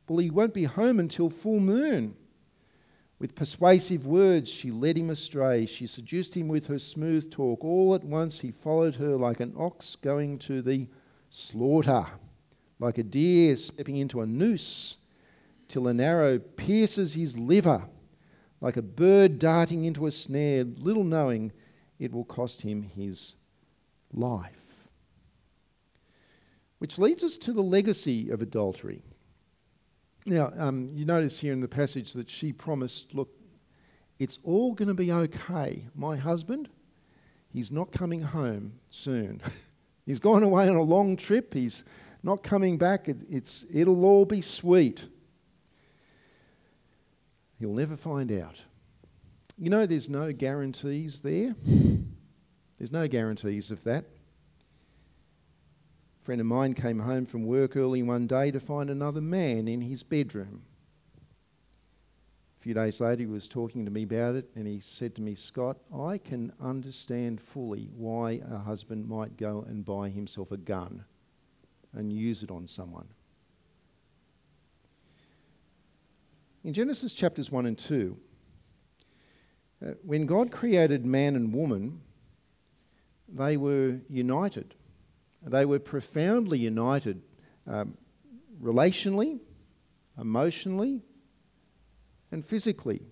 well, 0.08 0.18
he 0.18 0.30
won't 0.30 0.54
be 0.54 0.64
home 0.64 1.00
until 1.00 1.28
full 1.28 1.58
moon. 1.58 2.14
With 3.18 3.34
persuasive 3.34 4.06
words, 4.06 4.48
she 4.48 4.70
led 4.70 4.96
him 4.96 5.10
astray. 5.10 5.66
She 5.66 5.88
seduced 5.88 6.36
him 6.36 6.46
with 6.46 6.66
her 6.68 6.78
smooth 6.78 7.32
talk. 7.32 7.64
All 7.64 7.96
at 7.96 8.04
once, 8.04 8.38
he 8.38 8.52
followed 8.52 8.94
her 8.96 9.16
like 9.16 9.40
an 9.40 9.54
ox 9.56 9.96
going 9.96 10.38
to 10.40 10.62
the 10.62 10.88
slaughter, 11.30 12.06
like 12.78 12.98
a 12.98 13.02
deer 13.02 13.56
stepping 13.56 13.96
into 13.96 14.20
a 14.20 14.26
noose 14.26 14.98
till 15.68 15.88
an 15.88 16.00
arrow 16.00 16.38
pierces 16.38 17.14
his 17.14 17.38
liver, 17.38 17.84
like 18.60 18.76
a 18.76 18.82
bird 18.82 19.38
darting 19.38 19.84
into 19.84 20.06
a 20.06 20.10
snare, 20.10 20.64
little 20.64 21.04
knowing 21.04 21.52
it 21.98 22.12
will 22.12 22.24
cost 22.24 22.62
him 22.62 22.82
his 22.82 23.34
life. 24.12 24.88
Which 26.78 26.98
leads 26.98 27.22
us 27.22 27.38
to 27.38 27.52
the 27.52 27.62
legacy 27.62 28.30
of 28.30 28.42
adultery. 28.42 29.02
Now, 30.26 30.52
um, 30.56 30.90
you 30.92 31.04
notice 31.04 31.38
here 31.38 31.52
in 31.52 31.60
the 31.60 31.68
passage 31.68 32.12
that 32.14 32.30
she 32.30 32.52
promised, 32.52 33.14
look, 33.14 33.28
it's 34.18 34.38
all 34.42 34.74
going 34.74 34.88
to 34.88 34.94
be 34.94 35.12
okay. 35.12 35.84
My 35.94 36.16
husband, 36.16 36.68
he's 37.50 37.70
not 37.70 37.92
coming 37.92 38.22
home 38.22 38.74
soon. 38.90 39.42
he's 40.06 40.20
gone 40.20 40.42
away 40.42 40.68
on 40.68 40.76
a 40.76 40.82
long 40.82 41.16
trip. 41.16 41.52
He's 41.52 41.84
not 42.22 42.42
coming 42.42 42.78
back. 42.78 43.08
It, 43.08 43.18
it's, 43.28 43.64
it'll 43.72 44.04
all 44.04 44.24
be 44.24 44.40
sweet. 44.40 45.04
You'll 47.58 47.74
never 47.74 47.96
find 47.96 48.32
out. 48.32 48.64
You 49.56 49.70
know, 49.70 49.86
there's 49.86 50.08
no 50.08 50.32
guarantees 50.32 51.20
there. 51.20 51.54
There's 52.78 52.92
no 52.92 53.06
guarantees 53.06 53.70
of 53.70 53.84
that. 53.84 54.04
A 56.20 56.24
friend 56.24 56.40
of 56.40 56.46
mine 56.46 56.74
came 56.74 56.98
home 56.98 57.24
from 57.26 57.44
work 57.44 57.76
early 57.76 58.02
one 58.02 58.26
day 58.26 58.50
to 58.50 58.58
find 58.58 58.90
another 58.90 59.20
man 59.20 59.68
in 59.68 59.80
his 59.80 60.02
bedroom. 60.02 60.62
A 62.58 62.62
few 62.64 62.74
days 62.74 63.00
later, 63.00 63.20
he 63.20 63.26
was 63.26 63.48
talking 63.48 63.84
to 63.84 63.90
me 63.90 64.02
about 64.02 64.34
it, 64.34 64.50
and 64.56 64.66
he 64.66 64.80
said 64.80 65.14
to 65.16 65.22
me, 65.22 65.34
Scott, 65.34 65.76
I 65.94 66.18
can 66.18 66.52
understand 66.60 67.40
fully 67.40 67.90
why 67.94 68.40
a 68.50 68.58
husband 68.58 69.06
might 69.06 69.36
go 69.36 69.64
and 69.68 69.84
buy 69.84 70.08
himself 70.08 70.50
a 70.50 70.56
gun 70.56 71.04
and 71.92 72.12
use 72.12 72.42
it 72.42 72.50
on 72.50 72.66
someone. 72.66 73.08
In 76.64 76.72
Genesis 76.72 77.12
chapters 77.12 77.52
1 77.52 77.66
and 77.66 77.78
2, 77.78 78.16
uh, 79.84 79.90
when 80.02 80.24
God 80.24 80.50
created 80.50 81.04
man 81.04 81.36
and 81.36 81.52
woman, 81.52 82.00
they 83.28 83.58
were 83.58 84.00
united. 84.08 84.74
They 85.42 85.66
were 85.66 85.78
profoundly 85.78 86.58
united 86.58 87.20
um, 87.66 87.98
relationally, 88.62 89.40
emotionally, 90.18 91.02
and 92.32 92.42
physically. 92.42 93.02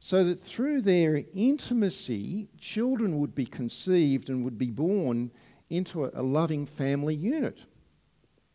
So 0.00 0.24
that 0.24 0.40
through 0.40 0.80
their 0.80 1.24
intimacy, 1.34 2.48
children 2.58 3.18
would 3.18 3.34
be 3.34 3.44
conceived 3.44 4.30
and 4.30 4.44
would 4.44 4.56
be 4.56 4.70
born 4.70 5.30
into 5.68 6.06
a, 6.06 6.10
a 6.14 6.22
loving 6.22 6.64
family 6.64 7.14
unit. 7.14 7.58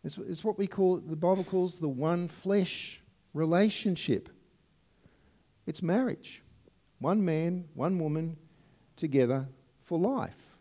It's, 0.04 0.18
it's 0.18 0.44
what 0.44 0.58
we 0.58 0.66
call, 0.66 0.98
the 0.98 1.16
Bible 1.16 1.44
calls 1.44 1.78
the 1.78 1.88
one 1.88 2.28
flesh 2.28 3.03
relationship. 3.34 4.30
It's 5.66 5.82
marriage. 5.82 6.42
One 7.00 7.24
man, 7.24 7.66
one 7.74 8.00
woman 8.00 8.38
together 8.96 9.48
for 9.82 10.00
life, 10.00 10.56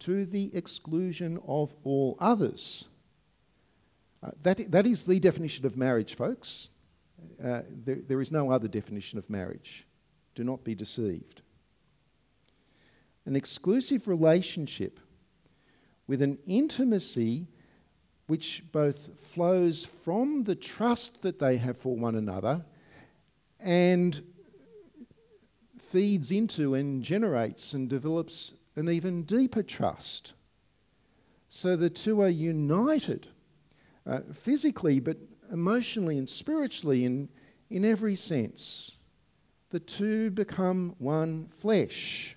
to 0.00 0.24
the 0.24 0.54
exclusion 0.54 1.38
of 1.46 1.74
all 1.84 2.16
others. 2.20 2.84
Uh, 4.22 4.30
that, 4.42 4.70
that 4.70 4.86
is 4.86 5.06
the 5.06 5.18
definition 5.20 5.66
of 5.66 5.76
marriage, 5.76 6.14
folks. 6.14 6.70
Uh, 7.42 7.62
there, 7.68 7.98
there 8.06 8.20
is 8.20 8.30
no 8.30 8.50
other 8.50 8.68
definition 8.68 9.18
of 9.18 9.28
marriage. 9.28 9.86
Do 10.34 10.44
not 10.44 10.64
be 10.64 10.74
deceived. 10.74 11.42
an 13.26 13.36
exclusive 13.36 14.08
relationship 14.08 15.00
with 16.06 16.22
an 16.22 16.38
intimacy 16.46 17.46
which 18.28 18.62
both 18.72 19.18
flows 19.18 19.84
from 19.84 20.44
the 20.44 20.54
trust 20.54 21.22
that 21.22 21.38
they 21.38 21.56
have 21.56 21.76
for 21.76 21.96
one 21.96 22.14
another 22.14 22.64
and 23.58 24.22
feeds 25.90 26.30
into 26.30 26.74
and 26.74 27.02
generates 27.02 27.72
and 27.72 27.88
develops 27.88 28.52
an 28.76 28.88
even 28.88 29.22
deeper 29.22 29.62
trust. 29.62 30.34
So 31.48 31.74
the 31.74 31.88
two 31.90 32.20
are 32.20 32.28
united 32.28 33.28
uh, 34.06 34.20
physically, 34.34 35.00
but 35.00 35.16
emotionally 35.50 36.18
and 36.18 36.28
spiritually 36.28 37.06
in, 37.06 37.30
in 37.70 37.84
every 37.84 38.14
sense. 38.14 38.92
The 39.70 39.80
two 39.80 40.30
become 40.30 40.94
one 40.98 41.48
flesh. 41.60 42.36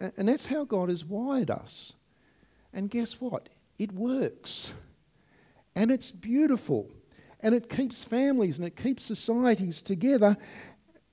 And 0.00 0.28
that's 0.28 0.46
how 0.46 0.64
God 0.64 0.88
has 0.88 1.04
wired 1.04 1.50
us. 1.50 1.92
And 2.72 2.90
guess 2.90 3.20
what? 3.20 3.48
It 3.78 3.92
works. 3.92 4.72
And 5.74 5.90
it's 5.90 6.10
beautiful. 6.10 6.90
And 7.40 7.54
it 7.54 7.68
keeps 7.68 8.02
families 8.02 8.58
and 8.58 8.66
it 8.66 8.76
keeps 8.76 9.04
societies 9.04 9.82
together. 9.82 10.36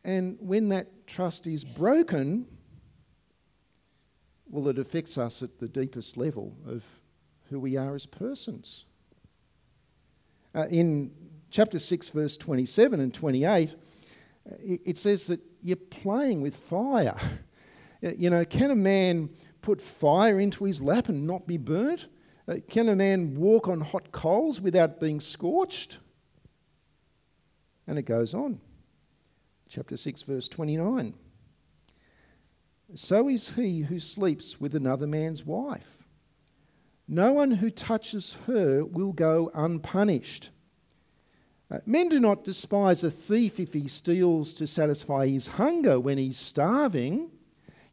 And 0.04 0.38
when 0.39 0.69
that 0.69 1.08
trust 1.08 1.47
is 1.47 1.63
broken, 1.63 2.47
well, 4.49 4.67
it 4.67 4.78
affects 4.78 5.17
us 5.17 5.41
at 5.41 5.60
the 5.60 5.67
deepest 5.67 6.15
level 6.15 6.56
of 6.67 6.84
who 7.49 7.60
we 7.60 7.76
are 7.76 7.95
as 7.95 8.06
persons. 8.06 8.86
Uh, 10.56 10.67
in 10.69 11.12
chapter 11.49 11.80
6, 11.80 12.10
verse 12.10 12.38
27 12.38 12.99
and 12.99 13.13
28, 13.13 13.69
uh, 13.71 14.56
it, 14.60 14.82
it 14.86 14.97
says 14.97 15.28
that 15.28 15.39
you're 15.62 15.76
playing 15.76 16.41
with 16.41 16.56
fire. 16.56 17.17
You 18.17 18.30
know, 18.30 18.43
can 18.43 18.69
a 18.69 18.76
man 18.76 19.30
put 19.62 19.82
fire 19.82 20.38
into 20.38 20.65
his 20.65 20.82
lap 20.82 21.08
and 21.08 21.26
not 21.26 21.47
be 21.47 21.56
burnt? 21.56 22.08
Uh, 22.47 22.56
can 22.69 22.89
a 22.89 22.95
man 22.95 23.36
walk 23.36 23.67
on 23.67 23.82
hot 23.82 24.12
coals 24.12 24.60
without 24.60 24.99
being 24.99 25.21
scorched? 25.21 25.99
And 27.88 27.97
it 27.97 28.03
goes 28.03 28.34
on. 28.34 28.60
Chapter 29.69 29.97
6, 29.97 30.21
verse 30.23 30.47
29. 30.49 31.13
So 32.95 33.27
is 33.27 33.49
he 33.49 33.82
who 33.82 33.99
sleeps 33.99 34.60
with 34.60 34.75
another 34.75 35.08
man's 35.08 35.45
wife. 35.45 36.03
No 37.08 37.34
one 37.34 37.51
who 37.51 37.69
touches 37.69 38.38
her 38.45 38.86
will 38.86 39.13
go 39.13 39.51
unpunished. 39.53 40.49
Uh, 41.71 41.79
men 41.86 42.08
do 42.08 42.19
not 42.19 42.43
despise 42.43 43.03
a 43.03 43.12
thief 43.12 43.60
if 43.60 43.73
he 43.73 43.88
steals 43.88 44.53
to 44.56 44.67
satisfy 44.67 45.27
his 45.27 45.47
hunger 45.47 45.99
when 45.99 46.17
he's 46.17 46.38
starving. 46.38 47.32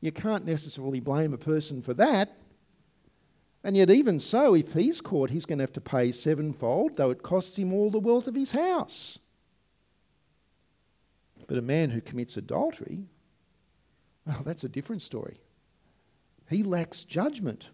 You 0.00 0.12
can't 0.12 0.44
necessarily 0.44 1.00
blame 1.00 1.32
a 1.32 1.38
person 1.38 1.82
for 1.82 1.94
that. 1.94 2.36
And 3.62 3.76
yet, 3.76 3.90
even 3.90 4.18
so, 4.18 4.54
if 4.54 4.72
he's 4.72 5.00
caught, 5.00 5.30
he's 5.30 5.44
going 5.44 5.58
to 5.58 5.64
have 5.64 5.72
to 5.74 5.80
pay 5.80 6.12
sevenfold, 6.12 6.96
though 6.96 7.10
it 7.10 7.22
costs 7.22 7.58
him 7.58 7.72
all 7.72 7.90
the 7.90 7.98
wealth 7.98 8.26
of 8.26 8.34
his 8.34 8.52
house. 8.52 9.18
But 11.46 11.58
a 11.58 11.62
man 11.62 11.90
who 11.90 12.00
commits 12.00 12.36
adultery, 12.36 13.04
well, 14.26 14.42
that's 14.44 14.64
a 14.64 14.68
different 14.68 15.02
story. 15.02 15.40
He 16.48 16.62
lacks 16.62 17.04
judgment. 17.04 17.68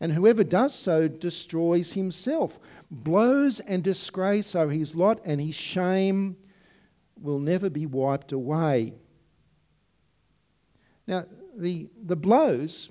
And 0.00 0.12
whoever 0.12 0.44
does 0.44 0.74
so 0.74 1.08
destroys 1.08 1.92
himself. 1.92 2.58
Blows 2.90 3.60
and 3.60 3.82
disgrace 3.82 4.54
are 4.54 4.68
his 4.68 4.94
lot, 4.94 5.20
and 5.24 5.40
his 5.40 5.54
shame 5.54 6.36
will 7.18 7.38
never 7.38 7.70
be 7.70 7.86
wiped 7.86 8.32
away. 8.32 8.94
Now, 11.06 11.24
the, 11.56 11.88
the 12.02 12.16
blows 12.16 12.90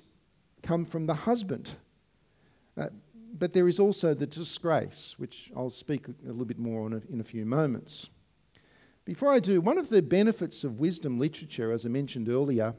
come 0.62 0.84
from 0.84 1.06
the 1.06 1.14
husband. 1.14 1.70
Uh, 2.76 2.88
but 3.36 3.52
there 3.52 3.68
is 3.68 3.80
also 3.80 4.14
the 4.14 4.26
disgrace, 4.26 5.14
which 5.18 5.50
I'll 5.56 5.70
speak 5.70 6.06
a 6.08 6.12
little 6.26 6.44
bit 6.44 6.58
more 6.58 6.84
on 6.84 7.02
in 7.10 7.20
a 7.20 7.24
few 7.24 7.44
moments. 7.44 8.08
Before 9.04 9.30
I 9.30 9.40
do, 9.40 9.60
one 9.60 9.76
of 9.76 9.90
the 9.90 10.00
benefits 10.00 10.64
of 10.64 10.78
wisdom 10.78 11.18
literature, 11.18 11.72
as 11.72 11.84
I 11.84 11.88
mentioned 11.88 12.28
earlier, 12.28 12.74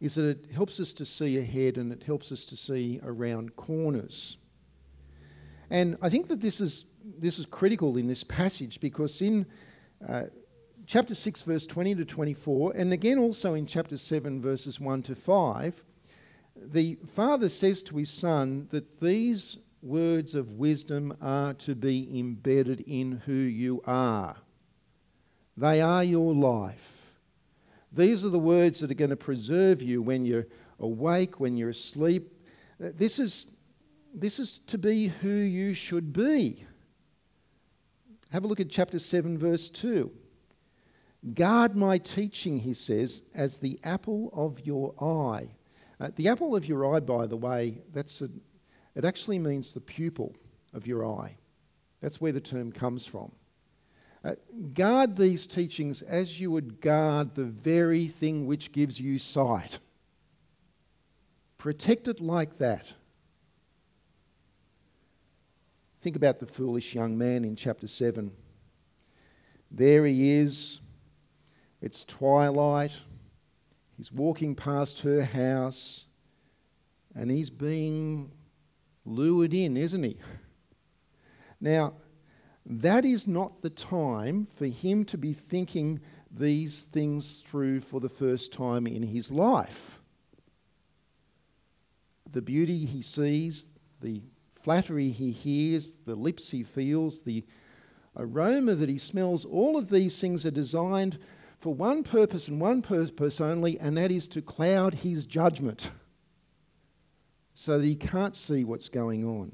is 0.00 0.14
that 0.14 0.24
it 0.24 0.50
helps 0.52 0.78
us 0.78 0.92
to 0.94 1.04
see 1.04 1.38
ahead 1.38 1.78
and 1.78 1.92
it 1.92 2.04
helps 2.04 2.30
us 2.30 2.44
to 2.46 2.56
see 2.56 3.00
around 3.02 3.56
corners. 3.56 4.36
And 5.70 5.96
I 6.00 6.08
think 6.08 6.28
that 6.28 6.40
this 6.40 6.60
is, 6.60 6.84
this 7.18 7.38
is 7.38 7.46
critical 7.46 7.96
in 7.96 8.06
this 8.06 8.22
passage 8.22 8.80
because 8.80 9.20
in 9.20 9.46
uh, 10.06 10.24
chapter 10.86 11.14
6, 11.14 11.42
verse 11.42 11.66
20 11.66 11.96
to 11.96 12.04
24, 12.04 12.72
and 12.76 12.92
again 12.92 13.18
also 13.18 13.54
in 13.54 13.66
chapter 13.66 13.96
7, 13.96 14.40
verses 14.40 14.78
1 14.78 15.02
to 15.02 15.14
5, 15.14 15.84
the 16.60 16.98
father 17.06 17.48
says 17.48 17.82
to 17.84 17.96
his 17.96 18.10
son 18.10 18.68
that 18.70 19.00
these 19.00 19.58
words 19.82 20.34
of 20.34 20.52
wisdom 20.52 21.16
are 21.20 21.54
to 21.54 21.74
be 21.74 22.18
embedded 22.18 22.80
in 22.80 23.22
who 23.26 23.32
you 23.32 23.82
are. 23.86 24.36
They 25.56 25.80
are 25.80 26.04
your 26.04 26.34
life. 26.34 27.12
These 27.92 28.24
are 28.24 28.28
the 28.28 28.38
words 28.38 28.80
that 28.80 28.90
are 28.90 28.94
going 28.94 29.10
to 29.10 29.16
preserve 29.16 29.82
you 29.82 30.02
when 30.02 30.24
you're 30.24 30.46
awake, 30.78 31.40
when 31.40 31.56
you're 31.56 31.70
asleep. 31.70 32.32
This 32.78 33.18
is, 33.18 33.46
this 34.14 34.38
is 34.38 34.60
to 34.66 34.78
be 34.78 35.08
who 35.08 35.28
you 35.28 35.74
should 35.74 36.12
be. 36.12 36.64
Have 38.30 38.44
a 38.44 38.46
look 38.46 38.60
at 38.60 38.68
chapter 38.68 38.98
7, 38.98 39.38
verse 39.38 39.70
2. 39.70 40.10
Guard 41.34 41.74
my 41.74 41.98
teaching, 41.98 42.58
he 42.58 42.74
says, 42.74 43.22
as 43.34 43.58
the 43.58 43.80
apple 43.82 44.30
of 44.32 44.64
your 44.64 44.94
eye. 45.02 45.50
Uh, 46.00 46.10
the 46.16 46.28
apple 46.28 46.54
of 46.54 46.66
your 46.66 46.94
eye, 46.94 47.00
by 47.00 47.26
the 47.26 47.36
way, 47.36 47.78
that's 47.92 48.20
a, 48.22 48.30
it 48.94 49.04
actually 49.04 49.38
means 49.38 49.74
the 49.74 49.80
pupil 49.80 50.34
of 50.72 50.86
your 50.86 51.04
eye. 51.06 51.36
That's 52.00 52.20
where 52.20 52.32
the 52.32 52.40
term 52.40 52.70
comes 52.70 53.06
from. 53.06 53.32
Uh, 54.24 54.34
guard 54.74 55.16
these 55.16 55.46
teachings 55.46 56.02
as 56.02 56.40
you 56.40 56.50
would 56.50 56.80
guard 56.80 57.34
the 57.34 57.44
very 57.44 58.06
thing 58.06 58.46
which 58.46 58.72
gives 58.72 59.00
you 59.00 59.18
sight. 59.18 59.78
Protect 61.56 62.08
it 62.08 62.20
like 62.20 62.58
that. 62.58 62.92
Think 66.00 66.16
about 66.16 66.38
the 66.38 66.46
foolish 66.46 66.94
young 66.94 67.18
man 67.18 67.44
in 67.44 67.56
chapter 67.56 67.88
7. 67.88 68.30
There 69.70 70.06
he 70.06 70.30
is. 70.30 70.80
It's 71.80 72.04
twilight. 72.04 72.98
He's 73.98 74.12
walking 74.12 74.54
past 74.54 75.00
her 75.00 75.24
house 75.24 76.04
and 77.16 77.32
he's 77.32 77.50
being 77.50 78.30
lured 79.04 79.52
in, 79.52 79.76
isn't 79.76 80.02
he? 80.02 80.16
Now, 81.60 81.94
that 82.64 83.04
is 83.04 83.26
not 83.26 83.62
the 83.62 83.70
time 83.70 84.46
for 84.54 84.66
him 84.66 85.04
to 85.06 85.18
be 85.18 85.32
thinking 85.32 85.98
these 86.30 86.84
things 86.84 87.42
through 87.44 87.80
for 87.80 87.98
the 87.98 88.08
first 88.08 88.52
time 88.52 88.86
in 88.86 89.02
his 89.02 89.32
life. 89.32 90.00
The 92.30 92.40
beauty 92.40 92.84
he 92.84 93.02
sees, 93.02 93.70
the 94.00 94.22
flattery 94.54 95.10
he 95.10 95.32
hears, 95.32 95.94
the 96.04 96.14
lips 96.14 96.52
he 96.52 96.62
feels, 96.62 97.22
the 97.22 97.44
aroma 98.16 98.76
that 98.76 98.88
he 98.88 98.98
smells, 98.98 99.44
all 99.44 99.76
of 99.76 99.90
these 99.90 100.20
things 100.20 100.46
are 100.46 100.52
designed 100.52 101.18
for 101.58 101.74
one 101.74 102.04
purpose 102.04 102.48
and 102.48 102.60
one 102.60 102.82
purpose 102.82 103.40
only, 103.40 103.78
and 103.78 103.96
that 103.96 104.10
is 104.12 104.28
to 104.28 104.42
cloud 104.42 104.94
his 104.94 105.26
judgment 105.26 105.90
so 107.52 107.78
that 107.78 107.84
he 107.84 107.96
can't 107.96 108.36
see 108.36 108.62
what's 108.62 108.88
going 108.88 109.24
on. 109.24 109.52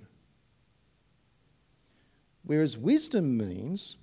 Whereas 2.43 2.77
wisdom 2.77 3.39
means 3.39 3.97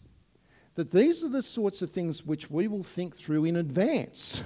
that 0.73 0.89
these 0.89 1.23
are 1.23 1.29
the 1.29 1.43
sorts 1.43 1.83
of 1.83 1.91
things 1.91 2.25
which 2.25 2.49
we 2.49 2.67
will 2.67 2.83
think 2.83 3.15
through 3.15 3.45
in 3.45 3.55
advance 3.55 4.41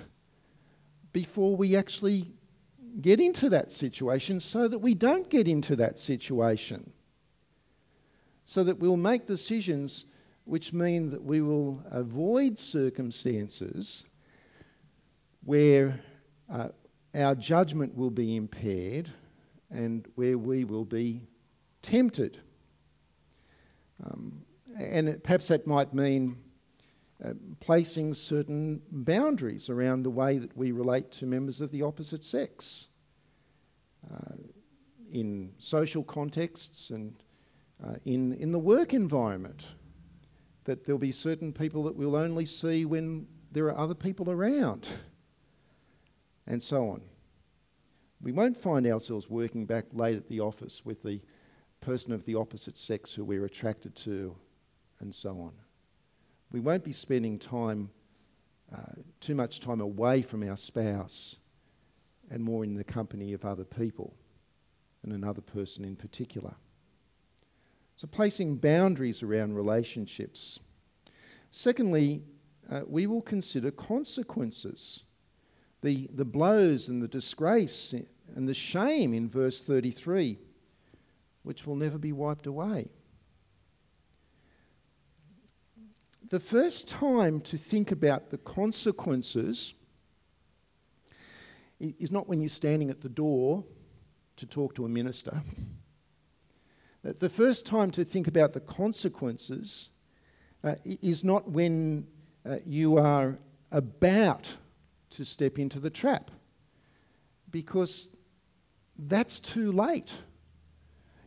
before 1.13 1.55
we 1.55 1.77
actually 1.77 2.33
get 2.99 3.21
into 3.21 3.49
that 3.49 3.71
situation 3.71 4.41
so 4.41 4.67
that 4.67 4.79
we 4.79 4.93
don't 4.93 5.29
get 5.29 5.47
into 5.47 5.77
that 5.77 5.97
situation. 5.97 6.91
So 8.43 8.63
that 8.65 8.79
we'll 8.79 8.97
make 8.97 9.25
decisions 9.25 10.05
which 10.45 10.71
mean 10.73 11.09
that 11.09 11.23
we 11.23 11.41
will 11.41 11.83
avoid 11.91 12.57
circumstances 12.57 14.03
where 15.43 15.99
uh, 16.51 16.69
our 17.15 17.35
judgment 17.35 17.95
will 17.95 18.11
be 18.11 18.35
impaired 18.35 19.09
and 19.69 20.07
where 20.15 20.37
we 20.37 20.63
will 20.63 20.85
be 20.85 21.21
tempted. 21.81 22.39
Um, 24.03 24.43
and 24.77 25.23
perhaps 25.23 25.47
that 25.47 25.65
might 25.65 25.93
mean 25.93 26.37
uh, 27.23 27.33
placing 27.59 28.13
certain 28.13 28.81
boundaries 28.91 29.69
around 29.69 30.03
the 30.03 30.09
way 30.09 30.37
that 30.37 30.55
we 30.57 30.71
relate 30.71 31.11
to 31.13 31.25
members 31.25 31.61
of 31.61 31.71
the 31.71 31.81
opposite 31.81 32.23
sex 32.23 32.87
uh, 34.13 34.35
in 35.11 35.53
social 35.57 36.03
contexts 36.03 36.89
and 36.89 37.15
uh, 37.83 37.95
in, 38.03 38.33
in 38.33 38.51
the 38.51 38.59
work 38.59 38.93
environment. 38.93 39.65
That 40.65 40.85
there'll 40.85 40.99
be 40.99 41.11
certain 41.11 41.53
people 41.53 41.83
that 41.83 41.95
we'll 41.95 42.15
only 42.15 42.45
see 42.45 42.85
when 42.85 43.27
there 43.51 43.65
are 43.67 43.77
other 43.77 43.95
people 43.95 44.29
around. 44.29 44.87
and 46.47 46.61
so 46.61 46.89
on. 46.89 47.01
We 48.21 48.31
won't 48.31 48.57
find 48.57 48.85
ourselves 48.87 49.29
working 49.29 49.65
back 49.65 49.85
late 49.93 50.15
at 50.15 50.27
the 50.27 50.39
office 50.39 50.85
with 50.85 51.03
the 51.03 51.21
person 51.81 52.13
of 52.13 52.25
the 52.25 52.35
opposite 52.35 52.77
sex 52.77 53.13
who 53.13 53.23
we're 53.23 53.45
attracted 53.45 53.95
to, 53.97 54.35
and 54.99 55.13
so 55.13 55.31
on. 55.41 55.53
We 56.51 56.59
won't 56.59 56.83
be 56.83 56.93
spending 56.93 57.37
time, 57.37 57.89
uh, 58.73 59.01
too 59.19 59.35
much 59.35 59.59
time 59.59 59.81
away 59.81 60.21
from 60.21 60.47
our 60.47 60.57
spouse 60.57 61.37
and 62.31 62.43
more 62.43 62.63
in 62.63 62.75
the 62.75 62.83
company 62.83 63.33
of 63.33 63.45
other 63.45 63.65
people 63.65 64.15
and 65.03 65.13
another 65.13 65.41
person 65.41 65.85
in 65.85 65.95
particular. 65.95 66.55
So, 67.95 68.07
placing 68.07 68.57
boundaries 68.57 69.23
around 69.23 69.55
relationships. 69.55 70.59
Secondly, 71.49 72.23
uh, 72.69 72.81
we 72.85 73.07
will 73.07 73.21
consider 73.21 73.71
consequences 73.71 75.03
the, 75.81 76.09
the 76.13 76.25
blows 76.25 76.89
and 76.89 77.01
the 77.01 77.07
disgrace 77.07 77.93
and 78.35 78.49
the 78.49 78.53
shame 78.53 79.13
in 79.13 79.29
verse 79.29 79.63
33, 79.63 80.39
which 81.43 81.65
will 81.65 81.75
never 81.75 81.97
be 81.97 82.11
wiped 82.11 82.47
away. 82.47 82.89
The 86.29 86.39
first 86.39 86.87
time 86.87 87.39
to 87.41 87.55
think 87.55 87.91
about 87.91 88.31
the 88.31 88.39
consequences 88.39 89.75
is 91.79 92.11
not 92.11 92.27
when 92.27 92.41
you're 92.41 92.49
standing 92.49 92.89
at 92.89 93.01
the 93.01 93.09
door 93.09 93.63
to 94.37 94.45
talk 94.45 94.73
to 94.75 94.85
a 94.85 94.89
minister. 94.89 95.41
The 97.05 97.29
first 97.29 97.67
time 97.67 97.91
to 97.91 98.03
think 98.03 98.27
about 98.27 98.53
the 98.53 98.59
consequences 98.59 99.89
uh, 100.63 100.73
is 100.83 101.23
not 101.23 101.47
when 101.47 102.07
uh, 102.43 102.57
you 102.65 102.97
are 102.97 103.37
about 103.71 104.57
to 105.11 105.23
step 105.23 105.59
into 105.59 105.79
the 105.79 105.91
trap, 105.91 106.31
because 107.51 108.09
that's 108.97 109.39
too 109.39 109.71
late. 109.71 110.13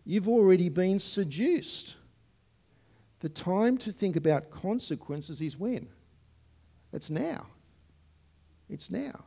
You've 0.04 0.26
already 0.26 0.68
been 0.68 0.98
seduced. 0.98 1.94
The 3.20 3.28
time 3.28 3.78
to 3.78 3.92
think 3.92 4.16
about 4.16 4.50
consequences 4.50 5.40
is 5.40 5.56
when? 5.56 5.86
It's 6.92 7.08
now. 7.08 7.46
It's 8.68 8.90
now. 8.90 9.24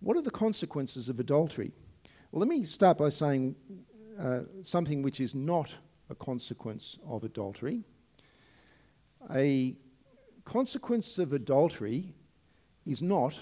What 0.00 0.16
are 0.16 0.22
the 0.22 0.30
consequences 0.32 1.08
of 1.08 1.20
adultery? 1.20 1.70
Let 2.36 2.48
me 2.48 2.66
start 2.66 2.98
by 2.98 3.08
saying 3.08 3.56
uh, 4.20 4.40
something 4.60 5.00
which 5.00 5.22
is 5.22 5.34
not 5.34 5.74
a 6.10 6.14
consequence 6.14 6.98
of 7.08 7.24
adultery. 7.24 7.82
A 9.34 9.74
consequence 10.44 11.16
of 11.16 11.32
adultery 11.32 12.12
is 12.84 13.00
not 13.00 13.40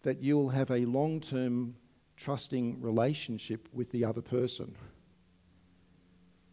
that 0.00 0.22
you'll 0.22 0.48
have 0.48 0.70
a 0.70 0.86
long 0.86 1.20
term 1.20 1.76
trusting 2.16 2.80
relationship 2.80 3.68
with 3.70 3.92
the 3.92 4.06
other 4.06 4.22
person. 4.22 4.74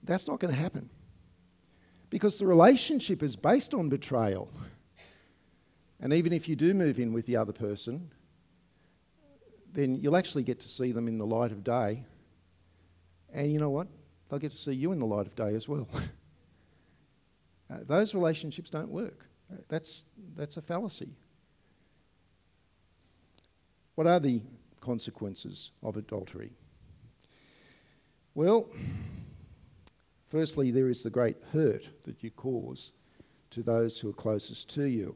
That's 0.04 0.28
not 0.28 0.42
going 0.42 0.54
to 0.54 0.60
happen 0.60 0.90
because 2.10 2.40
the 2.40 2.46
relationship 2.46 3.24
is 3.24 3.38
based 3.38 3.74
on 3.74 3.88
betrayal. 3.88 4.52
And 6.02 6.12
even 6.12 6.34
if 6.34 6.50
you 6.50 6.58
do 6.58 6.74
move 6.74 7.00
in 7.00 7.14
with 7.14 7.26
the 7.26 7.38
other 7.38 7.54
person, 7.54 8.12
then 9.74 9.96
you'll 9.96 10.16
actually 10.16 10.44
get 10.44 10.60
to 10.62 10.68
see 10.68 10.92
them 10.92 11.08
in 11.08 11.18
the 11.18 11.26
light 11.26 11.52
of 11.52 11.64
day. 11.64 12.04
And 13.34 13.52
you 13.52 13.60
know 13.60 13.70
what? 13.70 13.88
They'll 14.30 14.40
get 14.40 14.52
to 14.52 14.58
see 14.58 14.74
you 14.74 14.92
in 14.92 15.00
the 15.00 15.06
light 15.06 15.28
of 15.28 15.36
day 15.36 15.56
as 15.56 15.68
well. 15.68 15.88
uh, 17.70 17.78
those 17.86 18.14
relationships 18.14 18.70
don't 18.70 18.90
work. 18.90 19.26
Uh, 19.52 19.58
that's, 19.68 20.06
that's 20.36 20.58
a 20.58 20.62
fallacy. 20.62 21.10
What 23.96 24.08
are 24.08 24.20
the 24.20 24.42
consequences 24.82 25.72
of 25.82 25.98
adultery? 25.98 26.52
Well, 28.36 28.70
firstly, 30.30 30.70
there 30.72 30.90
is 30.90 31.02
the 31.02 31.10
great 31.10 31.38
hurt 31.52 31.90
that 32.04 32.24
you 32.24 32.30
cause 32.30 32.92
to 33.50 33.64
those 33.64 34.00
who 34.00 34.10
are 34.10 34.14
closest 34.14 34.70
to 34.76 34.84
you. 34.84 35.16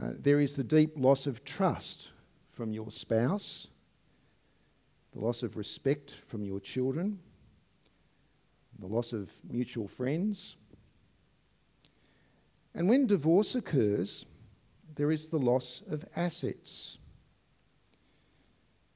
Uh, 0.00 0.12
there 0.18 0.40
is 0.40 0.56
the 0.56 0.64
deep 0.64 0.92
loss 0.96 1.26
of 1.26 1.44
trust 1.44 2.10
from 2.54 2.72
your 2.72 2.90
spouse, 2.90 3.66
the 5.12 5.18
loss 5.18 5.42
of 5.42 5.56
respect 5.56 6.12
from 6.12 6.44
your 6.44 6.60
children, 6.60 7.18
the 8.78 8.86
loss 8.86 9.12
of 9.12 9.30
mutual 9.48 9.88
friends. 9.88 10.56
And 12.74 12.88
when 12.88 13.06
divorce 13.06 13.54
occurs, 13.56 14.24
there 14.94 15.10
is 15.10 15.30
the 15.30 15.38
loss 15.38 15.82
of 15.90 16.04
assets. 16.14 16.98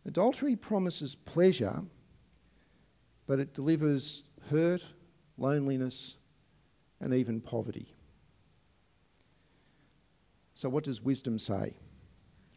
Adultery 0.06 0.54
promises 0.54 1.16
pleasure, 1.16 1.82
but 3.26 3.40
it 3.40 3.54
delivers 3.54 4.22
hurt, 4.50 4.84
loneliness, 5.36 6.14
and 7.00 7.12
even 7.12 7.40
poverty. 7.40 7.92
So, 10.54 10.68
what 10.68 10.84
does 10.84 11.02
wisdom 11.02 11.38
say? 11.38 11.74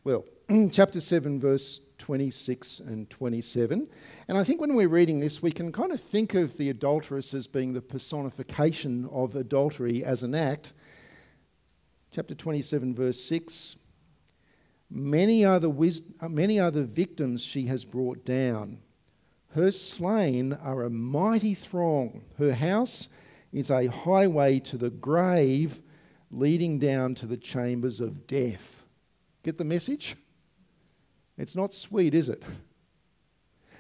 Well, 0.04 0.26
chapter 0.72 1.00
7, 1.00 1.40
verse 1.40 1.80
26 1.98 2.82
and 2.82 3.10
27. 3.10 3.88
And 4.28 4.38
I 4.38 4.44
think 4.44 4.60
when 4.60 4.76
we're 4.76 4.90
reading 4.90 5.20
this, 5.20 5.42
we 5.42 5.52
can 5.52 5.72
kind 5.72 5.94
of 5.94 6.02
think 6.02 6.34
of 6.34 6.58
the 6.58 6.70
adulteress 6.70 7.34
as 7.34 7.48
being 7.48 7.74
the 7.74 7.82
personification 7.82 9.08
of 9.12 9.36
adultery 9.36 10.04
as 10.04 10.24
an 10.24 10.36
act. 10.36 10.74
Chapter 12.12 12.36
27, 12.36 12.94
verse 12.94 13.24
6. 13.24 13.78
Many 14.90 15.46
other, 15.46 15.70
wis- 15.70 16.04
uh, 16.20 16.28
many 16.28 16.60
other 16.60 16.84
victims 16.84 17.44
she 17.44 17.68
has 17.68 17.86
brought 17.86 18.26
down. 18.26 18.80
Her 19.54 19.72
slain 19.72 20.52
are 20.52 20.84
a 20.84 20.90
mighty 20.90 21.54
throng. 21.54 22.24
Her 22.38 22.54
house 22.54 23.08
is 23.54 23.70
a 23.70 23.88
highway 23.88 24.60
to 24.60 24.78
the 24.78 24.90
grave, 24.90 25.82
leading 26.30 26.78
down 26.78 27.16
to 27.16 27.26
the 27.26 27.38
chambers 27.38 28.02
of 28.02 28.28
death. 28.28 28.84
Get 29.44 29.58
the 29.58 29.64
message? 29.66 30.18
It's 31.42 31.56
not 31.56 31.74
sweet, 31.74 32.14
is 32.14 32.30
it? 32.30 32.44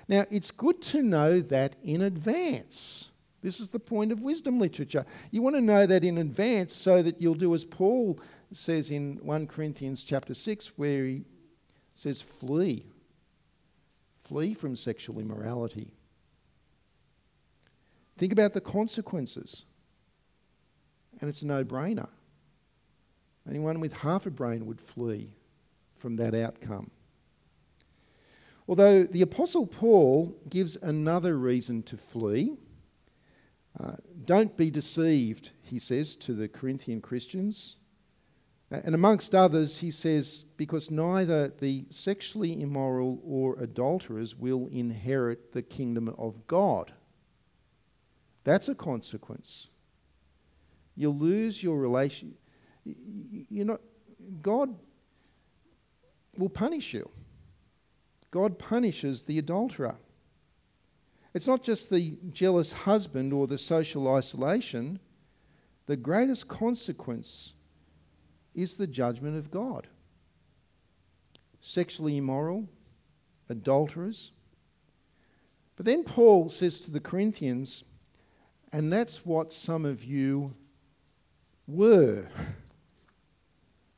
Now, 0.08 0.26
it's 0.32 0.50
good 0.50 0.82
to 0.84 1.04
know 1.04 1.39
that 1.41 1.76
in 1.84 2.02
advance. 2.02 3.10
This 3.41 3.60
is 3.60 3.69
the 3.69 3.80
point 3.80 4.12
of 4.12 4.19
wisdom 4.19 4.60
literature. 4.60 5.06
You 5.30 5.43
want 5.43 5.56
to 5.56 5.62
know 5.62 5.86
that 5.86 6.04
in 6.04 6.17
advance 6.17 6.76
so 6.76 7.04
that 7.04 7.21
you'll 7.21 7.36
do 7.36 7.54
as 7.54 7.63
Paul 7.63 8.19
says 8.52 8.89
in 8.89 9.19
1 9.21 9.47
Corinthians 9.47 10.04
chapter 10.04 10.34
6, 10.34 10.71
where 10.76 11.06
he 11.06 11.24
says, 11.93 12.19
Flee. 12.19 12.88
Flee 14.24 14.56
from 14.56 14.76
sexual 14.76 15.19
immorality. 15.19 15.93
Think 18.17 18.34
about 18.34 18.54
the 18.54 18.62
consequences. 18.62 19.65
And 21.19 21.30
it's 21.30 21.43
a 21.43 21.47
no 21.47 21.63
brainer. 21.63 22.10
Anyone 23.47 23.80
with 23.80 23.93
half 23.93 24.26
a 24.26 24.32
brain 24.32 24.65
would 24.65 24.82
flee 24.82 25.36
from 25.95 26.15
that 26.15 26.34
outcome. 26.34 26.89
Although 28.71 29.03
the 29.03 29.21
Apostle 29.21 29.67
Paul 29.67 30.34
gives 30.47 30.77
another 30.77 31.38
reason 31.38 31.84
to 31.84 31.97
flee. 31.97 32.55
Uh, 33.77 33.95
don't 34.23 34.55
be 34.55 34.71
deceived, 34.71 35.51
he 35.62 35.77
says 35.77 36.15
to 36.15 36.34
the 36.34 36.47
Corinthian 36.47 37.01
Christians. 37.01 37.75
And 38.69 38.95
amongst 38.95 39.36
others, 39.36 39.79
he 39.79 39.91
says, 39.91 40.45
because 40.55 40.89
neither 40.89 41.49
the 41.49 41.84
sexually 41.89 42.62
immoral 42.62 43.19
or 43.25 43.60
adulterers 43.60 44.38
will 44.38 44.69
inherit 44.71 45.51
the 45.51 45.63
kingdom 45.63 46.15
of 46.17 46.47
God. 46.47 46.93
That's 48.45 48.69
a 48.69 48.75
consequence. 48.75 49.67
You'll 50.95 51.17
lose 51.17 51.62
your 51.62 51.77
relation. 51.77 52.36
You're 52.86 53.65
not, 53.65 53.81
God 54.41 54.73
will 56.38 56.47
punish 56.47 56.93
you. 56.93 57.10
God 58.32 58.58
punishes 58.58 59.24
the 59.24 59.38
adulterer. 59.38 59.96
It's 61.34 61.48
not 61.48 61.63
just 61.63 61.89
the 61.89 62.17
jealous 62.32 62.72
husband 62.72 63.34
or 63.34 63.48
the 63.48 63.58
social 63.58 64.13
isolation. 64.13 65.00
The 65.86 65.98
greatest 65.98 66.48
consequence 66.48 67.54
is 68.54 68.76
the 68.76 68.88
judgment 68.88 69.38
of 69.38 69.52
God. 69.52 69.88
Sexually 71.60 72.17
immoral, 72.17 72.67
adulterers. 73.50 74.32
But 75.76 75.86
then 75.86 76.04
Paul 76.04 76.50
says 76.50 76.80
to 76.82 76.91
the 76.91 77.00
Corinthians, 77.00 77.84
and 78.74 78.91
that's 78.91 79.26
what 79.26 79.54
some 79.54 79.86
of 79.86 80.04
you 80.04 80.54
were. 81.67 82.28